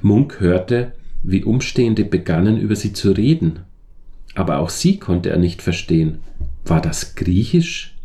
[0.00, 3.60] Munk hörte, wie Umstehende begannen über sie zu reden.
[4.34, 6.20] Aber auch sie konnte er nicht verstehen.
[6.64, 7.96] War das Griechisch?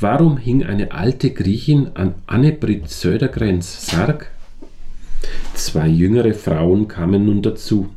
[0.00, 4.30] Warum hing eine alte Griechin an Annebrit Södergrens Sarg?
[5.54, 7.90] Zwei jüngere Frauen kamen nun dazu.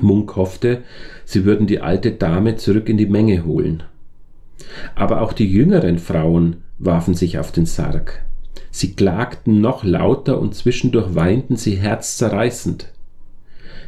[0.00, 0.82] Munk hoffte,
[1.26, 3.82] sie würden die alte Dame zurück in die Menge holen.
[4.94, 8.22] Aber auch die jüngeren Frauen warfen sich auf den Sarg.
[8.70, 12.88] Sie klagten noch lauter und zwischendurch weinten sie herzzerreißend.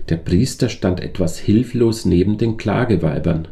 [0.08, 3.48] Der Priester stand etwas hilflos neben den Klageweibern.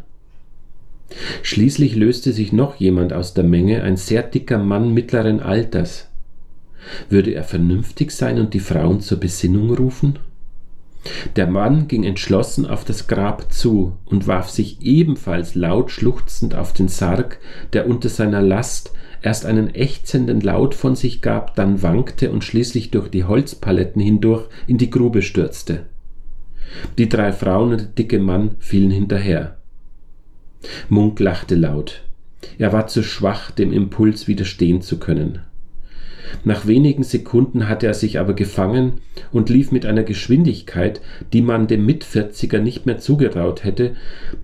[1.43, 6.09] Schließlich löste sich noch jemand aus der Menge, ein sehr dicker Mann mittleren Alters.
[7.09, 10.19] Würde er vernünftig sein und die Frauen zur Besinnung rufen?
[11.37, 16.73] Der Mann ging entschlossen auf das Grab zu und warf sich ebenfalls laut schluchzend auf
[16.73, 17.39] den Sarg,
[17.73, 22.91] der unter seiner Last erst einen ächzenden Laut von sich gab, dann wankte und schließlich
[22.91, 25.87] durch die Holzpaletten hindurch in die Grube stürzte.
[26.99, 29.59] Die drei Frauen und der dicke Mann fielen hinterher.
[30.89, 32.03] Munk lachte laut.
[32.59, 35.41] Er war zu schwach, dem Impuls widerstehen zu können.
[36.45, 39.01] Nach wenigen Sekunden hatte er sich aber gefangen
[39.33, 41.01] und lief mit einer Geschwindigkeit,
[41.33, 43.97] die man dem Mitvierziger nicht mehr zugetraut hätte,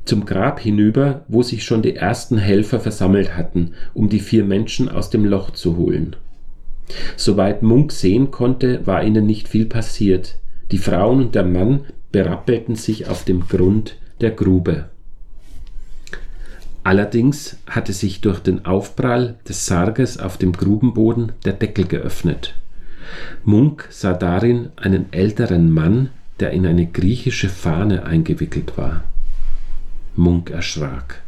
[0.05, 4.89] zum Grab hinüber, wo sich schon die ersten Helfer versammelt hatten, um die vier Menschen
[4.89, 6.17] aus dem Loch zu holen.
[7.17, 10.39] Soweit Munk sehen konnte, war ihnen nicht viel passiert.
[10.71, 11.81] Die Frauen und der Mann
[12.13, 14.87] berappelten sich auf dem Grund der Grube.
[16.85, 22.55] Allerdings hatte sich durch den Aufprall des Sarges auf dem Grubenboden der Deckel geöffnet.
[23.45, 26.11] Munk sah darin einen älteren Mann,
[26.41, 29.05] der in eine griechische Fahne eingewickelt war.
[30.17, 31.23] Munk erschrak.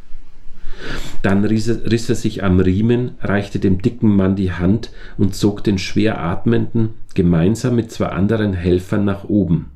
[1.22, 5.34] Dann riss er, riss er, sich am Riemen, reichte dem dicken Mann die Hand und
[5.34, 9.70] zog den schwer atmenden gemeinsam mit zwei anderen Helfern nach oben.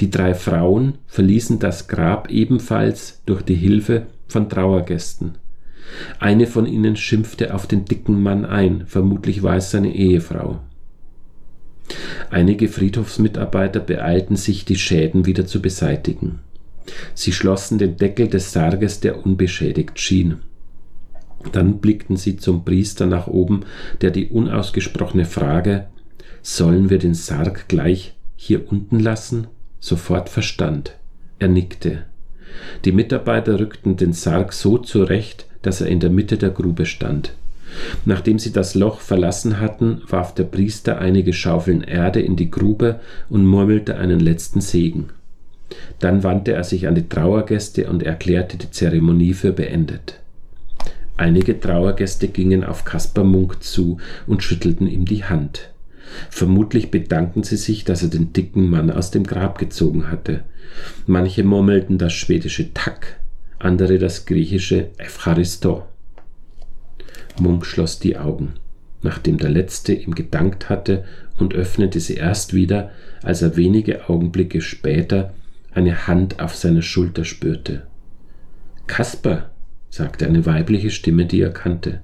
[0.00, 5.36] Die drei Frauen verließen das Grab ebenfalls durch die Hilfe von Trauergästen.
[6.18, 10.60] Eine von ihnen schimpfte auf den dicken Mann ein, vermutlich war es seine Ehefrau.
[12.30, 16.40] Einige Friedhofsmitarbeiter beeilten sich, die Schäden wieder zu beseitigen.
[17.14, 20.38] Sie schlossen den Deckel des Sarges, der unbeschädigt schien.
[21.52, 23.64] Dann blickten sie zum Priester nach oben,
[24.00, 25.86] der die unausgesprochene Frage
[26.42, 29.48] Sollen wir den Sarg gleich hier unten lassen?
[29.80, 30.96] sofort verstand.
[31.38, 32.04] Er nickte.
[32.84, 37.32] Die Mitarbeiter rückten den Sarg so zurecht, dass er in der Mitte der Grube stand.
[38.04, 43.00] Nachdem sie das Loch verlassen hatten, warf der Priester einige Schaufeln Erde in die Grube
[43.28, 45.10] und murmelte einen letzten Segen.
[45.98, 50.20] Dann wandte er sich an die Trauergäste und erklärte die Zeremonie für beendet.
[51.16, 55.70] Einige Trauergäste gingen auf Kaspar Munk zu und schüttelten ihm die Hand.
[56.30, 60.44] Vermutlich bedankten sie sich, dass er den dicken Mann aus dem Grab gezogen hatte.
[61.06, 63.20] Manche murmelten das schwedische Tak,
[63.58, 65.84] andere das griechische Evcharisto.
[67.40, 68.54] Munk schloss die Augen,
[69.02, 71.04] nachdem der Letzte ihm gedankt hatte,
[71.38, 72.90] und öffnete sie erst wieder,
[73.22, 75.34] als er wenige Augenblicke später
[75.72, 77.86] eine Hand auf seiner Schulter spürte.
[78.86, 79.50] Kasper,
[79.90, 82.00] sagte eine weibliche Stimme, die er kannte.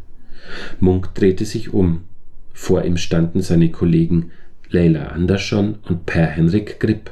[0.80, 2.04] Munk drehte sich um.
[2.54, 4.30] Vor ihm standen seine Kollegen
[4.70, 7.10] Leila Andersson und Per Henrik Gripp.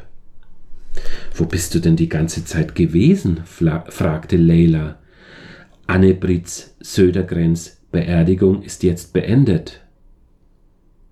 [1.35, 3.41] Wo bist du denn die ganze Zeit gewesen?
[3.45, 4.99] fragte Leila.
[5.87, 9.81] Annebrits Södergrens Beerdigung ist jetzt beendet.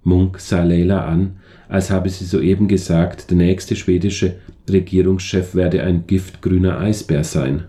[0.03, 1.37] Munk sah Leila an,
[1.69, 4.37] als habe sie soeben gesagt, der nächste schwedische
[4.69, 7.65] Regierungschef werde ein giftgrüner Eisbär sein.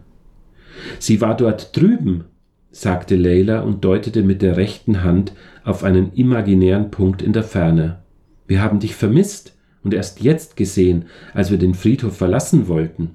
[0.99, 2.23] Sie war dort drüben,
[2.71, 7.99] sagte Leila und deutete mit der rechten Hand auf einen imaginären Punkt in der Ferne.
[8.47, 13.11] Wir haben dich vermisst und erst jetzt gesehen, als wir den Friedhof verlassen wollten.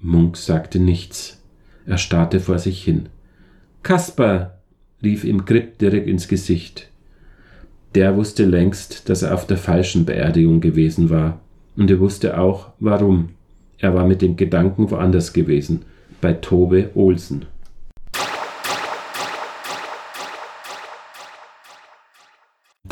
[0.00, 1.42] Munk sagte nichts.
[1.86, 3.08] Er starrte vor sich hin.
[3.82, 4.58] Kasper,
[5.02, 6.88] rief ihm Grip direkt ins Gesicht.
[7.94, 11.40] Der wusste längst, dass er auf der falschen Beerdigung gewesen war,
[11.76, 13.30] und er wusste auch, warum.
[13.78, 15.82] Er war mit dem Gedanken woanders gewesen,
[16.20, 17.46] bei Tobe Olsen.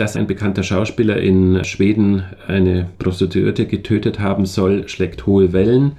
[0.00, 5.92] Dass ein bekannter Schauspieler in Schweden eine Prostituierte getötet haben soll, schlägt hohe Wellen.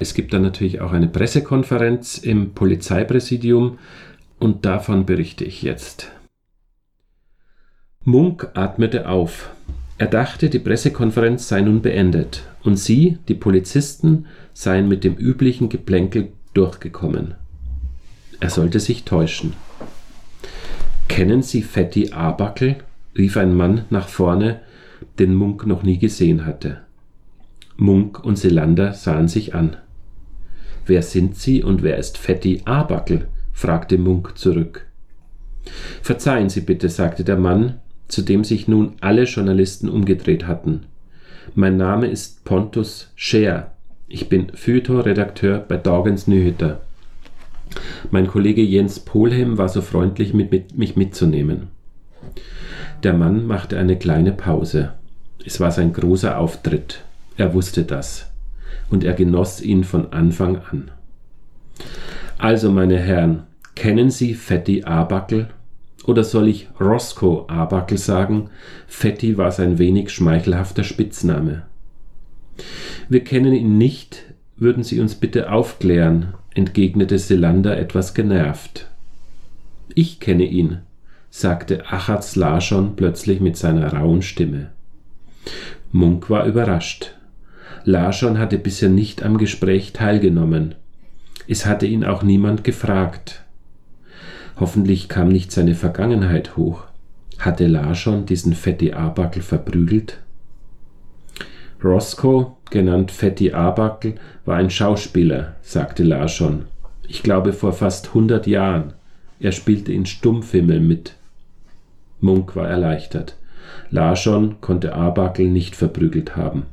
[0.00, 3.78] Es gibt dann natürlich auch eine Pressekonferenz im Polizeipräsidium
[4.40, 6.10] Und davon berichte ich jetzt.
[8.02, 9.52] Munk atmete auf.
[9.98, 15.68] Er dachte, die Pressekonferenz sei nun beendet und sie, die Polizisten, seien mit dem üblichen
[15.68, 17.36] Geplänkel durchgekommen.
[18.40, 19.52] Er sollte sich täuschen.
[21.06, 22.78] Kennen Sie Fetti Abackel?
[23.16, 24.60] Rief ein Mann nach vorne,
[25.18, 26.78] den Munk noch nie gesehen hatte.
[27.76, 29.76] Munk und Selander sahen sich an.
[30.86, 33.28] Wer sind Sie und wer ist Fetti Abackel?
[33.52, 34.86] fragte Munk zurück.
[36.02, 40.84] Verzeihen Sie bitte, sagte der Mann, zu dem sich nun alle Journalisten umgedreht hatten.
[41.54, 43.72] Mein Name ist Pontus Scheer.
[44.08, 46.82] Ich bin Feuilleton-Redakteur bei Dagens Nyheter.
[48.10, 51.68] Mein Kollege Jens Polhem war so freundlich, mit, mit, mich mitzunehmen.
[53.02, 54.92] Der Mann machte eine kleine Pause.
[55.44, 57.02] Es war sein großer Auftritt.
[57.36, 58.30] Er wusste das.
[58.90, 60.90] Und er genoss ihn von Anfang an.
[62.38, 65.48] Also, meine Herren, kennen Sie Fetti Abackel?
[66.04, 68.50] Oder soll ich Roscoe Arbackel sagen?
[68.86, 71.62] Fetti war sein wenig schmeichelhafter Spitzname.
[73.08, 74.24] Wir kennen ihn nicht,
[74.56, 78.88] würden Sie uns bitte aufklären, entgegnete Selander etwas genervt.
[79.94, 80.78] Ich kenne ihn,
[81.36, 84.70] sagte Achatz Larschon plötzlich mit seiner rauen Stimme.
[85.90, 87.16] Munk war überrascht.
[87.82, 90.76] Larschon hatte bisher nicht am Gespräch teilgenommen.
[91.48, 93.42] Es hatte ihn auch niemand gefragt.
[94.60, 96.84] Hoffentlich kam nicht seine Vergangenheit hoch.
[97.40, 100.20] Hatte Larschon diesen Fetti Arbackel verprügelt?
[101.82, 106.66] Roscoe, genannt Fetti Arbackel, war ein Schauspieler, sagte Larschon.
[107.08, 108.92] Ich glaube vor fast hundert Jahren.
[109.40, 111.16] Er spielte in Stummfilmen mit.
[112.20, 113.36] Munk war erleichtert.
[113.90, 116.64] Larschon konnte Arbackel nicht verprügelt haben.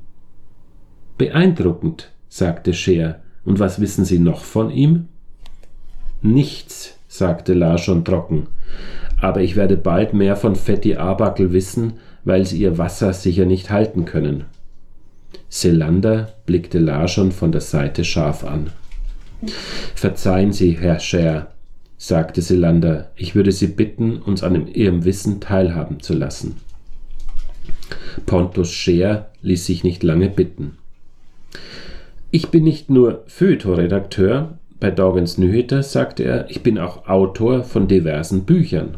[1.17, 3.21] Beeindruckend, sagte Scheer.
[3.43, 5.07] Und was wissen Sie noch von ihm?
[6.21, 8.47] Nichts, sagte Larschon trocken.
[9.19, 13.69] Aber ich werde bald mehr von Fetti Arbackel wissen, weil sie ihr Wasser sicher nicht
[13.69, 14.45] halten können.
[15.49, 18.69] Selander blickte Larschon von der Seite scharf an.
[19.95, 21.51] Verzeihen Sie, Herr Scher,
[22.01, 26.55] sagte Selander, ich würde Sie bitten, uns an Ihrem Wissen teilhaben zu lassen.
[28.25, 30.79] Pontus Scher ließ sich nicht lange bitten.
[32.31, 37.87] Ich bin nicht nur Feuilleton-Redakteur, bei Dagens Nyheter sagte er, ich bin auch Autor von
[37.87, 38.97] diversen Büchern.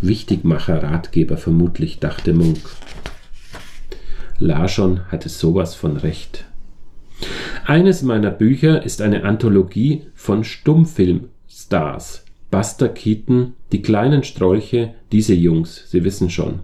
[0.00, 2.60] Wichtigmacher Ratgeber vermutlich, dachte Munk.
[4.38, 6.46] Larschon hatte sowas von recht.
[7.64, 12.24] Eines meiner Bücher ist eine Anthologie von Stummfilmstars.
[12.50, 16.60] Buster Keaton, die kleinen Strolche, diese Jungs, Sie wissen schon.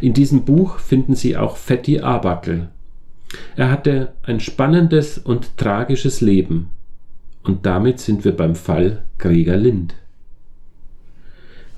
[0.00, 2.68] In diesem Buch finden Sie auch Fetti Abackel,
[3.56, 6.70] er hatte ein spannendes und tragisches Leben.
[7.42, 9.94] Und damit sind wir beim Fall Gregor Lind.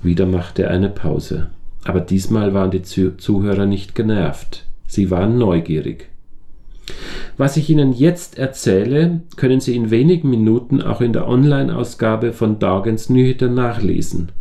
[0.01, 1.49] Wieder machte er eine Pause.
[1.83, 4.65] Aber diesmal waren die Zuhörer nicht genervt.
[4.87, 6.09] Sie waren neugierig.
[7.39, 12.59] Was ich Ihnen jetzt erzähle, können Sie in wenigen Minuten auch in der Online-Ausgabe von
[12.59, 14.33] Dagens Nyheter nachlesen.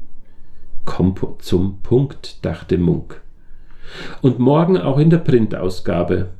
[0.85, 3.21] Komm zum Punkt, dachte Munk.
[4.21, 6.31] Und morgen auch in der Printausgabe.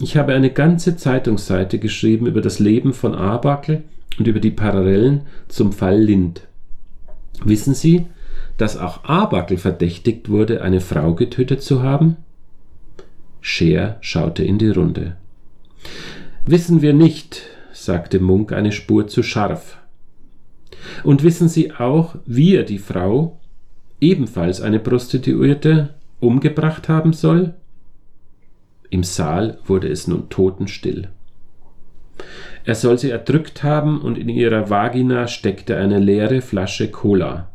[0.00, 3.84] Ich habe eine ganze Zeitungsseite geschrieben über das Leben von Abakel
[4.18, 6.48] und über die Parallelen zum Fall Lind.
[7.44, 8.06] Wissen Sie,
[8.56, 12.16] dass auch Abakel verdächtigt wurde, eine Frau getötet zu haben?
[13.40, 15.14] Scheer schaute in die Runde.
[16.46, 19.78] Wissen wir nicht, sagte Munk eine Spur zu scharf.
[21.04, 23.40] Und wissen Sie auch, wie er die Frau,
[24.00, 27.54] ebenfalls eine Prostituierte, umgebracht haben soll?
[28.90, 31.08] Im Saal wurde es nun totenstill.
[32.64, 37.50] Er soll sie erdrückt haben und in ihrer Vagina steckte eine leere Flasche Cola.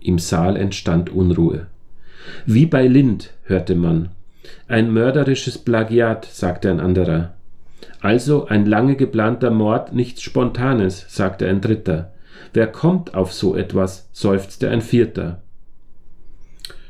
[0.00, 1.66] Im Saal entstand Unruhe.
[2.46, 4.10] Wie bei Lind, hörte man.
[4.66, 7.34] Ein mörderisches Plagiat, sagte ein anderer.
[8.00, 12.12] Also ein lange geplanter Mord, nichts Spontanes, sagte ein dritter.
[12.52, 14.08] Wer kommt auf so etwas?
[14.12, 15.42] seufzte ein vierter.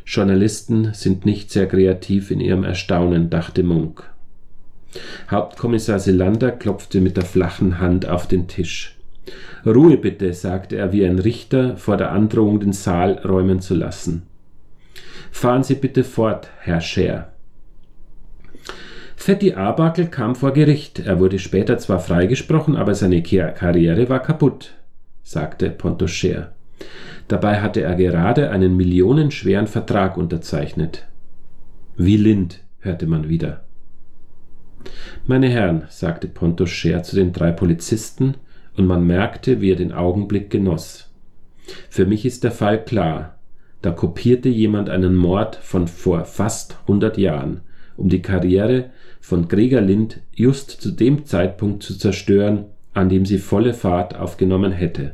[0.04, 4.04] Journalisten sind nicht sehr kreativ in ihrem Erstaunen, dachte Munk.
[5.30, 8.96] Hauptkommissar Selander klopfte mit der flachen Hand auf den Tisch.
[9.66, 14.22] Ruhe bitte, sagte er wie ein Richter vor der Androhung, den Saal räumen zu lassen.
[15.30, 17.32] Fahren Sie bitte fort, Herr Scher.
[19.18, 21.00] Fetti Abakel kam vor Gericht.
[21.00, 24.74] Er wurde später zwar freigesprochen, aber seine Karriere war kaputt,
[25.22, 26.52] sagte Pontos Scher.
[27.26, 31.08] Dabei hatte er gerade einen millionenschweren Vertrag unterzeichnet.
[31.96, 33.64] Wie Lind, hörte man wieder.
[35.26, 38.36] Meine Herren, sagte Pontos Scher zu den drei Polizisten
[38.76, 41.12] und man merkte, wie er den Augenblick genoss.
[41.90, 43.34] Für mich ist der Fall klar.
[43.82, 47.60] Da kopierte jemand einen Mord von vor fast 100 Jahren,
[47.96, 48.90] um die Karriere
[49.28, 52.64] von Gregor Lind just zu dem Zeitpunkt zu zerstören,
[52.94, 55.12] an dem sie volle Fahrt aufgenommen hätte.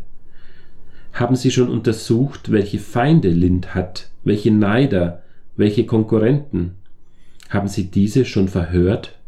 [1.12, 5.24] Haben Sie schon untersucht, welche Feinde Lind hat, welche Neider,
[5.56, 6.76] welche Konkurrenten?
[7.50, 9.18] Haben Sie diese schon verhört?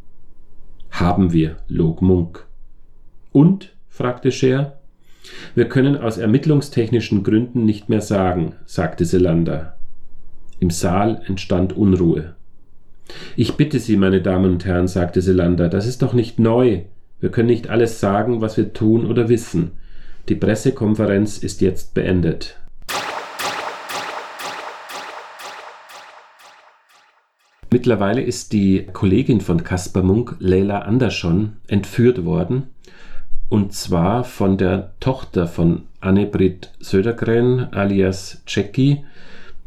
[0.92, 2.46] Haben wir, log Munk.
[3.32, 3.74] Und?
[3.88, 4.78] fragte Scher.
[5.56, 9.76] Wir können aus ermittlungstechnischen Gründen nicht mehr sagen, sagte Selander.
[10.60, 12.35] Im Saal entstand Unruhe.
[13.36, 16.82] Ich bitte Sie, meine Damen und Herren, sagte Selander, das ist doch nicht neu.
[17.20, 19.72] Wir können nicht alles sagen, was wir tun oder wissen.
[20.28, 22.58] Die Pressekonferenz ist jetzt beendet.
[27.70, 32.68] Mittlerweile ist die Kollegin von Caspar Munk, Leila Andersson, entführt worden.
[33.48, 39.04] Und zwar von der Tochter von Annebrit Södergren alias Jackie.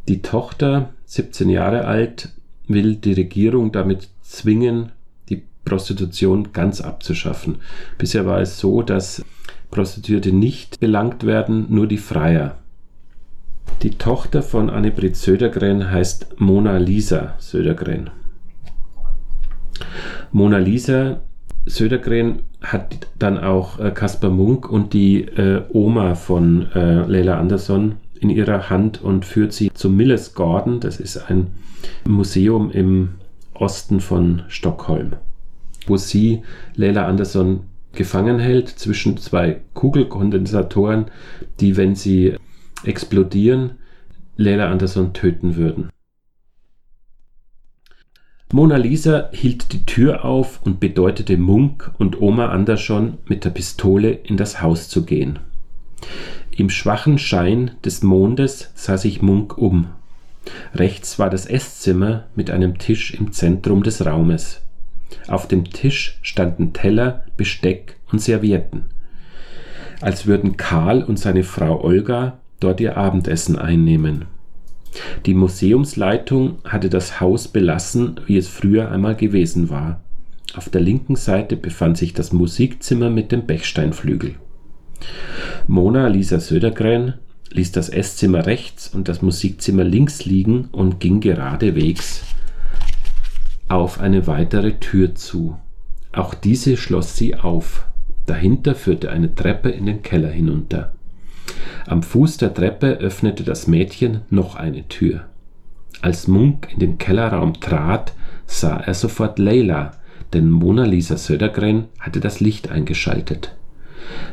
[0.08, 2.30] Die Tochter, 17 Jahre alt,
[2.70, 4.92] will die Regierung damit zwingen,
[5.30, 7.58] die Prostitution ganz abzuschaffen.
[7.98, 9.24] Bisher war es so, dass
[9.72, 12.58] Prostituierte nicht belangt werden, nur die Freier.
[13.84, 18.10] Die Tochter von Annebrit Södergren heißt Mona Lisa Södergren.
[20.32, 21.22] Mona Lisa
[21.66, 27.96] Södergren hat dann auch äh, Kaspar Munk und die äh, Oma von äh, Leila Andersson
[28.20, 30.80] in ihrer Hand und führt sie zum Milles Garden.
[30.80, 31.48] Das ist ein
[32.08, 33.16] Museum im
[33.54, 35.14] Osten von Stockholm,
[35.88, 36.44] wo sie
[36.76, 37.62] Leila Andersson
[37.94, 41.06] gefangen hält zwischen zwei Kugelkondensatoren,
[41.60, 42.36] die, wenn sie
[42.84, 43.72] explodieren,
[44.38, 45.90] Leila Andersson töten würden.
[48.52, 54.10] Mona Lisa hielt die Tür auf und bedeutete Munk und Oma Andersson, mit der Pistole
[54.12, 55.40] in das Haus zu gehen.
[56.60, 59.88] Im schwachen Schein des Mondes sah sich Munk um.
[60.76, 64.60] Rechts war das Esszimmer mit einem Tisch im Zentrum des Raumes.
[65.30, 68.84] Auf dem Tisch standen Teller, Besteck und Servietten,
[70.02, 74.26] als würden Karl und seine Frau Olga dort ihr Abendessen einnehmen.
[75.26, 80.02] Die Museumsleitung hatte das Haus belassen, wie es früher einmal gewesen war.
[80.56, 84.36] Auf der linken Seite befand sich das Musikzimmer mit dem Bechsteinflügel.
[85.70, 87.14] Mona Lisa Södergren
[87.52, 92.24] ließ das Esszimmer rechts und das Musikzimmer links liegen und ging geradewegs
[93.68, 95.60] auf eine weitere Tür zu.
[96.12, 97.86] Auch diese schloss sie auf.
[98.26, 100.94] Dahinter führte eine Treppe in den Keller hinunter.
[101.86, 105.26] Am Fuß der Treppe öffnete das Mädchen noch eine Tür.
[106.02, 108.14] Als Munk in den Kellerraum trat,
[108.48, 109.92] sah er sofort Leila,
[110.34, 113.54] denn Mona Lisa Södergren hatte das Licht eingeschaltet.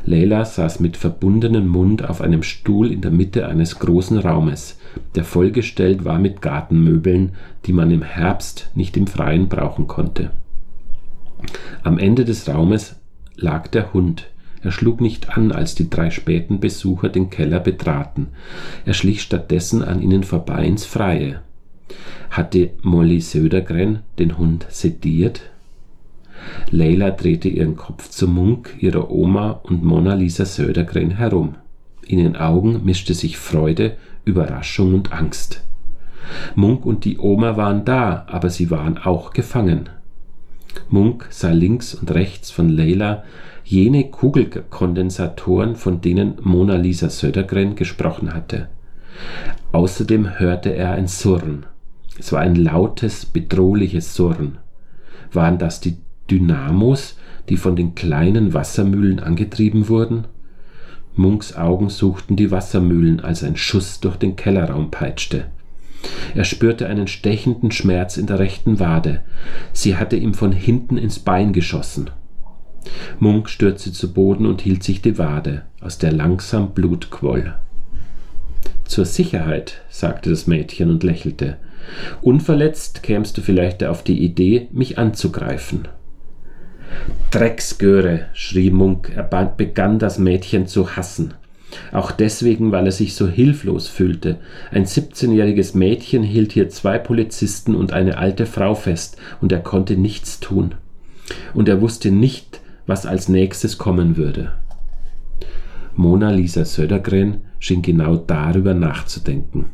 [0.05, 4.79] Leila saß mit verbundenem Mund auf einem Stuhl in der Mitte eines großen Raumes,
[5.14, 7.33] der vollgestellt war mit Gartenmöbeln,
[7.64, 10.31] die man im Herbst nicht im Freien brauchen konnte.
[11.83, 12.97] Am Ende des Raumes
[13.37, 14.29] lag der Hund.
[14.62, 18.29] Er schlug nicht an, als die drei späten Besucher den Keller betraten.
[18.85, 21.41] Er schlich stattdessen an ihnen vorbei ins Freie.
[22.31, 25.43] Hatte Molly Södergren den Hund sediert?
[26.70, 31.57] Leila drehte ihren Kopf zu Munk, ihrer Oma und Mona Lisa Södergren herum.
[32.07, 35.64] In ihren Augen mischte sich Freude, Überraschung und Angst.
[36.55, 39.88] Munk und die Oma waren da, aber sie waren auch gefangen.
[40.88, 43.24] Munk sah links und rechts von Leila
[43.64, 48.68] jene Kugelkondensatoren, von denen Mona Lisa Södergren gesprochen hatte.
[49.72, 51.66] Außerdem hörte er ein Surren.
[52.18, 54.59] Es war ein lautes, bedrohliches Surren.
[55.32, 55.97] Waren das die
[56.31, 57.16] Dynamos,
[57.49, 60.24] die von den kleinen Wassermühlen angetrieben wurden?
[61.14, 65.47] Munks Augen suchten die Wassermühlen, als ein Schuss durch den Kellerraum peitschte.
[66.35, 69.22] Er spürte einen stechenden Schmerz in der rechten Wade.
[69.72, 72.11] Sie hatte ihm von hinten ins Bein geschossen.
[73.18, 77.55] Munk stürzte zu Boden und hielt sich die Wade, aus der langsam Blut quoll.
[78.85, 81.57] Zur Sicherheit, sagte das Mädchen und lächelte.
[82.20, 85.89] Unverletzt kämst du vielleicht auf die Idee, mich anzugreifen.
[87.30, 91.34] Drecksgöre, schrie Munk, er begann das Mädchen zu hassen.
[91.93, 94.39] Auch deswegen, weil er sich so hilflos fühlte.
[94.70, 99.97] Ein 17-jähriges Mädchen hielt hier zwei Polizisten und eine alte Frau fest, und er konnte
[99.97, 100.74] nichts tun.
[101.55, 104.53] Und er wusste nicht, was als nächstes kommen würde.
[105.97, 109.66] Mona Lisa Södergren schien genau darüber nachzudenken.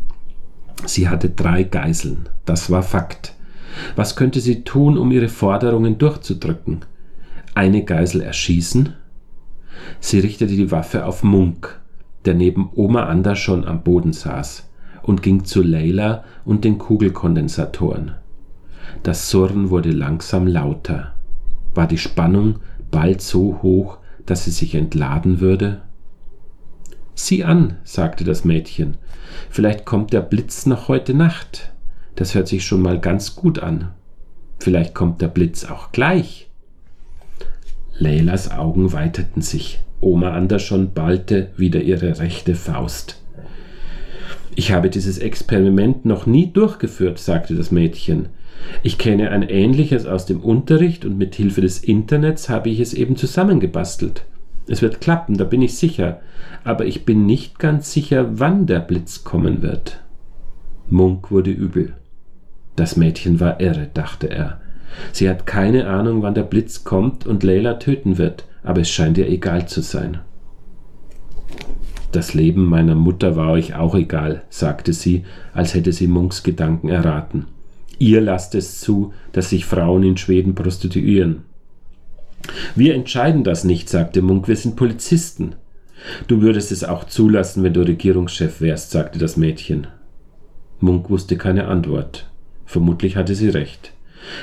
[0.86, 3.34] Sie hatte drei Geiseln, das war Fakt.
[3.96, 6.84] Was könnte sie tun, um ihre Forderungen durchzudrücken?
[7.54, 8.94] Eine Geisel erschießen?
[10.00, 11.80] Sie richtete die Waffe auf Munk,
[12.24, 14.70] der neben Oma Ander schon am Boden saß,
[15.02, 18.12] und ging zu Leila und den Kugelkondensatoren.
[19.02, 21.14] Das Surren wurde langsam lauter.
[21.74, 25.82] War die Spannung bald so hoch, dass sie sich entladen würde?
[27.14, 28.96] Sieh an, sagte das Mädchen.
[29.50, 31.72] Vielleicht kommt der Blitz noch heute Nacht.
[32.14, 33.90] Das hört sich schon mal ganz gut an.
[34.58, 36.51] Vielleicht kommt der Blitz auch gleich.
[38.02, 39.80] Leylas Augen weiteten sich.
[40.00, 43.22] Oma Andersson ballte wieder ihre rechte Faust.
[44.56, 48.30] Ich habe dieses Experiment noch nie durchgeführt, sagte das Mädchen.
[48.82, 52.92] Ich kenne ein ähnliches aus dem Unterricht und mit Hilfe des Internets habe ich es
[52.92, 54.24] eben zusammengebastelt.
[54.66, 56.20] Es wird klappen, da bin ich sicher,
[56.64, 60.02] aber ich bin nicht ganz sicher, wann der Blitz kommen wird.
[60.90, 61.94] Munk wurde übel.
[62.74, 64.61] Das Mädchen war irre, dachte er.
[65.12, 69.18] Sie hat keine Ahnung, wann der Blitz kommt und Leila töten wird, aber es scheint
[69.18, 70.20] ihr egal zu sein.
[72.12, 75.24] Das Leben meiner Mutter war euch auch egal, sagte sie,
[75.54, 77.46] als hätte sie Munks Gedanken erraten.
[77.98, 81.44] Ihr lasst es zu, dass sich Frauen in Schweden prostituieren.
[82.74, 85.54] Wir entscheiden das nicht, sagte Munk, wir sind Polizisten.
[86.26, 89.86] Du würdest es auch zulassen, wenn du Regierungschef wärst, sagte das Mädchen.
[90.80, 92.28] Munk wusste keine Antwort.
[92.66, 93.92] Vermutlich hatte sie recht.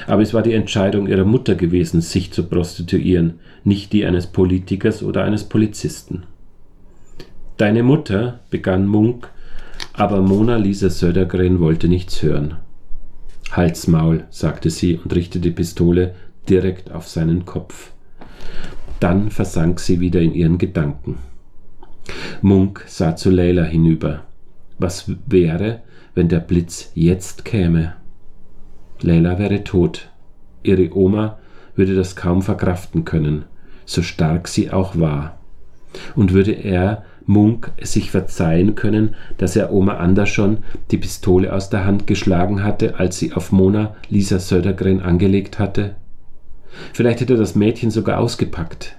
[0.07, 5.03] Aber es war die Entscheidung ihrer Mutter gewesen, sich zu prostituieren, nicht die eines Politikers
[5.03, 6.23] oder eines Polizisten.
[7.57, 9.30] Deine Mutter, begann Munk,
[9.93, 12.55] aber Mona Lisa Södergren wollte nichts hören.
[13.51, 16.15] Halsmaul, sagte sie und richtete die Pistole
[16.47, 17.91] direkt auf seinen Kopf.
[18.99, 21.17] Dann versank sie wieder in ihren Gedanken.
[22.41, 24.23] Munk sah zu Leila hinüber.
[24.77, 25.82] Was wäre,
[26.15, 27.95] wenn der Blitz jetzt käme?
[29.02, 30.10] Leila wäre tot.
[30.64, 31.39] Ihre Oma
[31.76, 33.45] würde das kaum verkraften können,
[33.86, 35.39] so stark sie auch war.
[36.16, 40.58] Und würde er, Munk, sich verzeihen können, dass er Oma Andersson
[40.91, 45.95] die Pistole aus der Hand geschlagen hatte, als sie auf Mona Lisa Södergren angelegt hatte?
[46.93, 48.97] Vielleicht hätte das Mädchen sogar ausgepackt.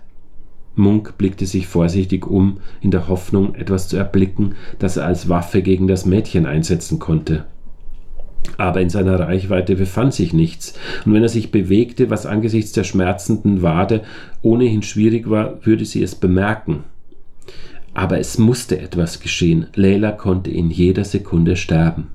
[0.74, 5.62] Munk blickte sich vorsichtig um, in der Hoffnung, etwas zu erblicken, das er als Waffe
[5.62, 7.44] gegen das Mädchen einsetzen konnte
[8.57, 10.74] aber in seiner Reichweite befand sich nichts,
[11.05, 14.03] und wenn er sich bewegte, was angesichts der schmerzenden Wade
[14.43, 16.84] ohnehin schwierig war, würde sie es bemerken.
[17.93, 22.09] Aber es musste etwas geschehen, Leila konnte in jeder Sekunde sterben.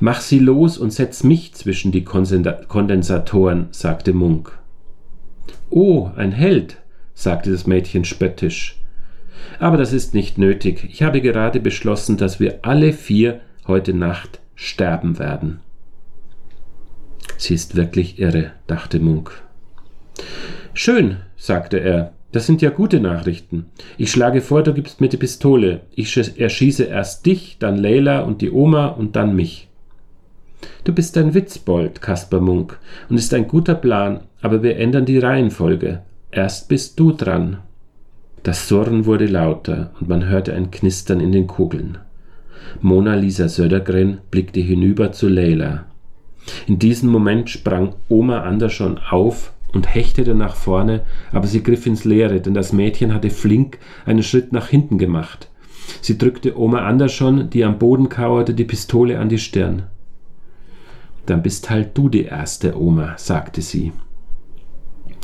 [0.00, 4.58] Mach sie los und setz mich zwischen die Kondensatoren, sagte Munk.
[5.70, 6.78] Oh, ein Held,
[7.14, 8.80] sagte das Mädchen spöttisch.
[9.58, 10.86] Aber das ist nicht nötig.
[10.90, 15.60] Ich habe gerade beschlossen, dass wir alle vier heute Nacht sterben werden.
[17.38, 19.42] Sie ist wirklich irre, dachte Munk.
[20.74, 23.66] Schön, sagte er, das sind ja gute Nachrichten.
[23.96, 25.82] Ich schlage vor, du gibst mir die Pistole.
[25.94, 29.68] Ich erschieße erst dich, dann Leila und die Oma und dann mich.
[30.84, 32.78] Du bist ein Witzbold, Kaspar Munk,
[33.08, 36.02] und ist ein guter Plan, aber wir ändern die Reihenfolge.
[36.30, 37.58] Erst bist du dran.
[38.42, 41.98] Das Surren wurde lauter, und man hörte ein Knistern in den Kugeln.
[42.80, 45.86] Mona Lisa Södergren blickte hinüber zu Leila.
[46.66, 51.02] In diesem Moment sprang Oma Andersson auf und hechtete nach vorne,
[51.32, 55.50] aber sie griff ins Leere, denn das Mädchen hatte flink einen Schritt nach hinten gemacht.
[56.00, 59.84] Sie drückte Oma Andersson, die am Boden kauerte, die Pistole an die Stirn.
[61.26, 63.92] Dann bist halt du die erste, Oma, sagte sie.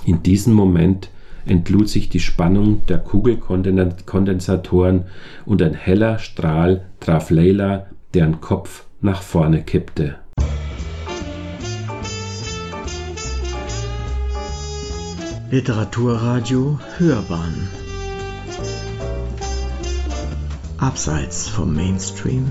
[0.04, 1.10] In diesem Moment
[1.46, 5.04] entlud sich die Spannung der Kugelkondensatoren
[5.44, 10.16] und ein heller Strahl traf Leila, deren Kopf nach vorne kippte.
[15.50, 17.68] Literaturradio Hörbahn
[20.78, 22.50] Abseits vom Mainstream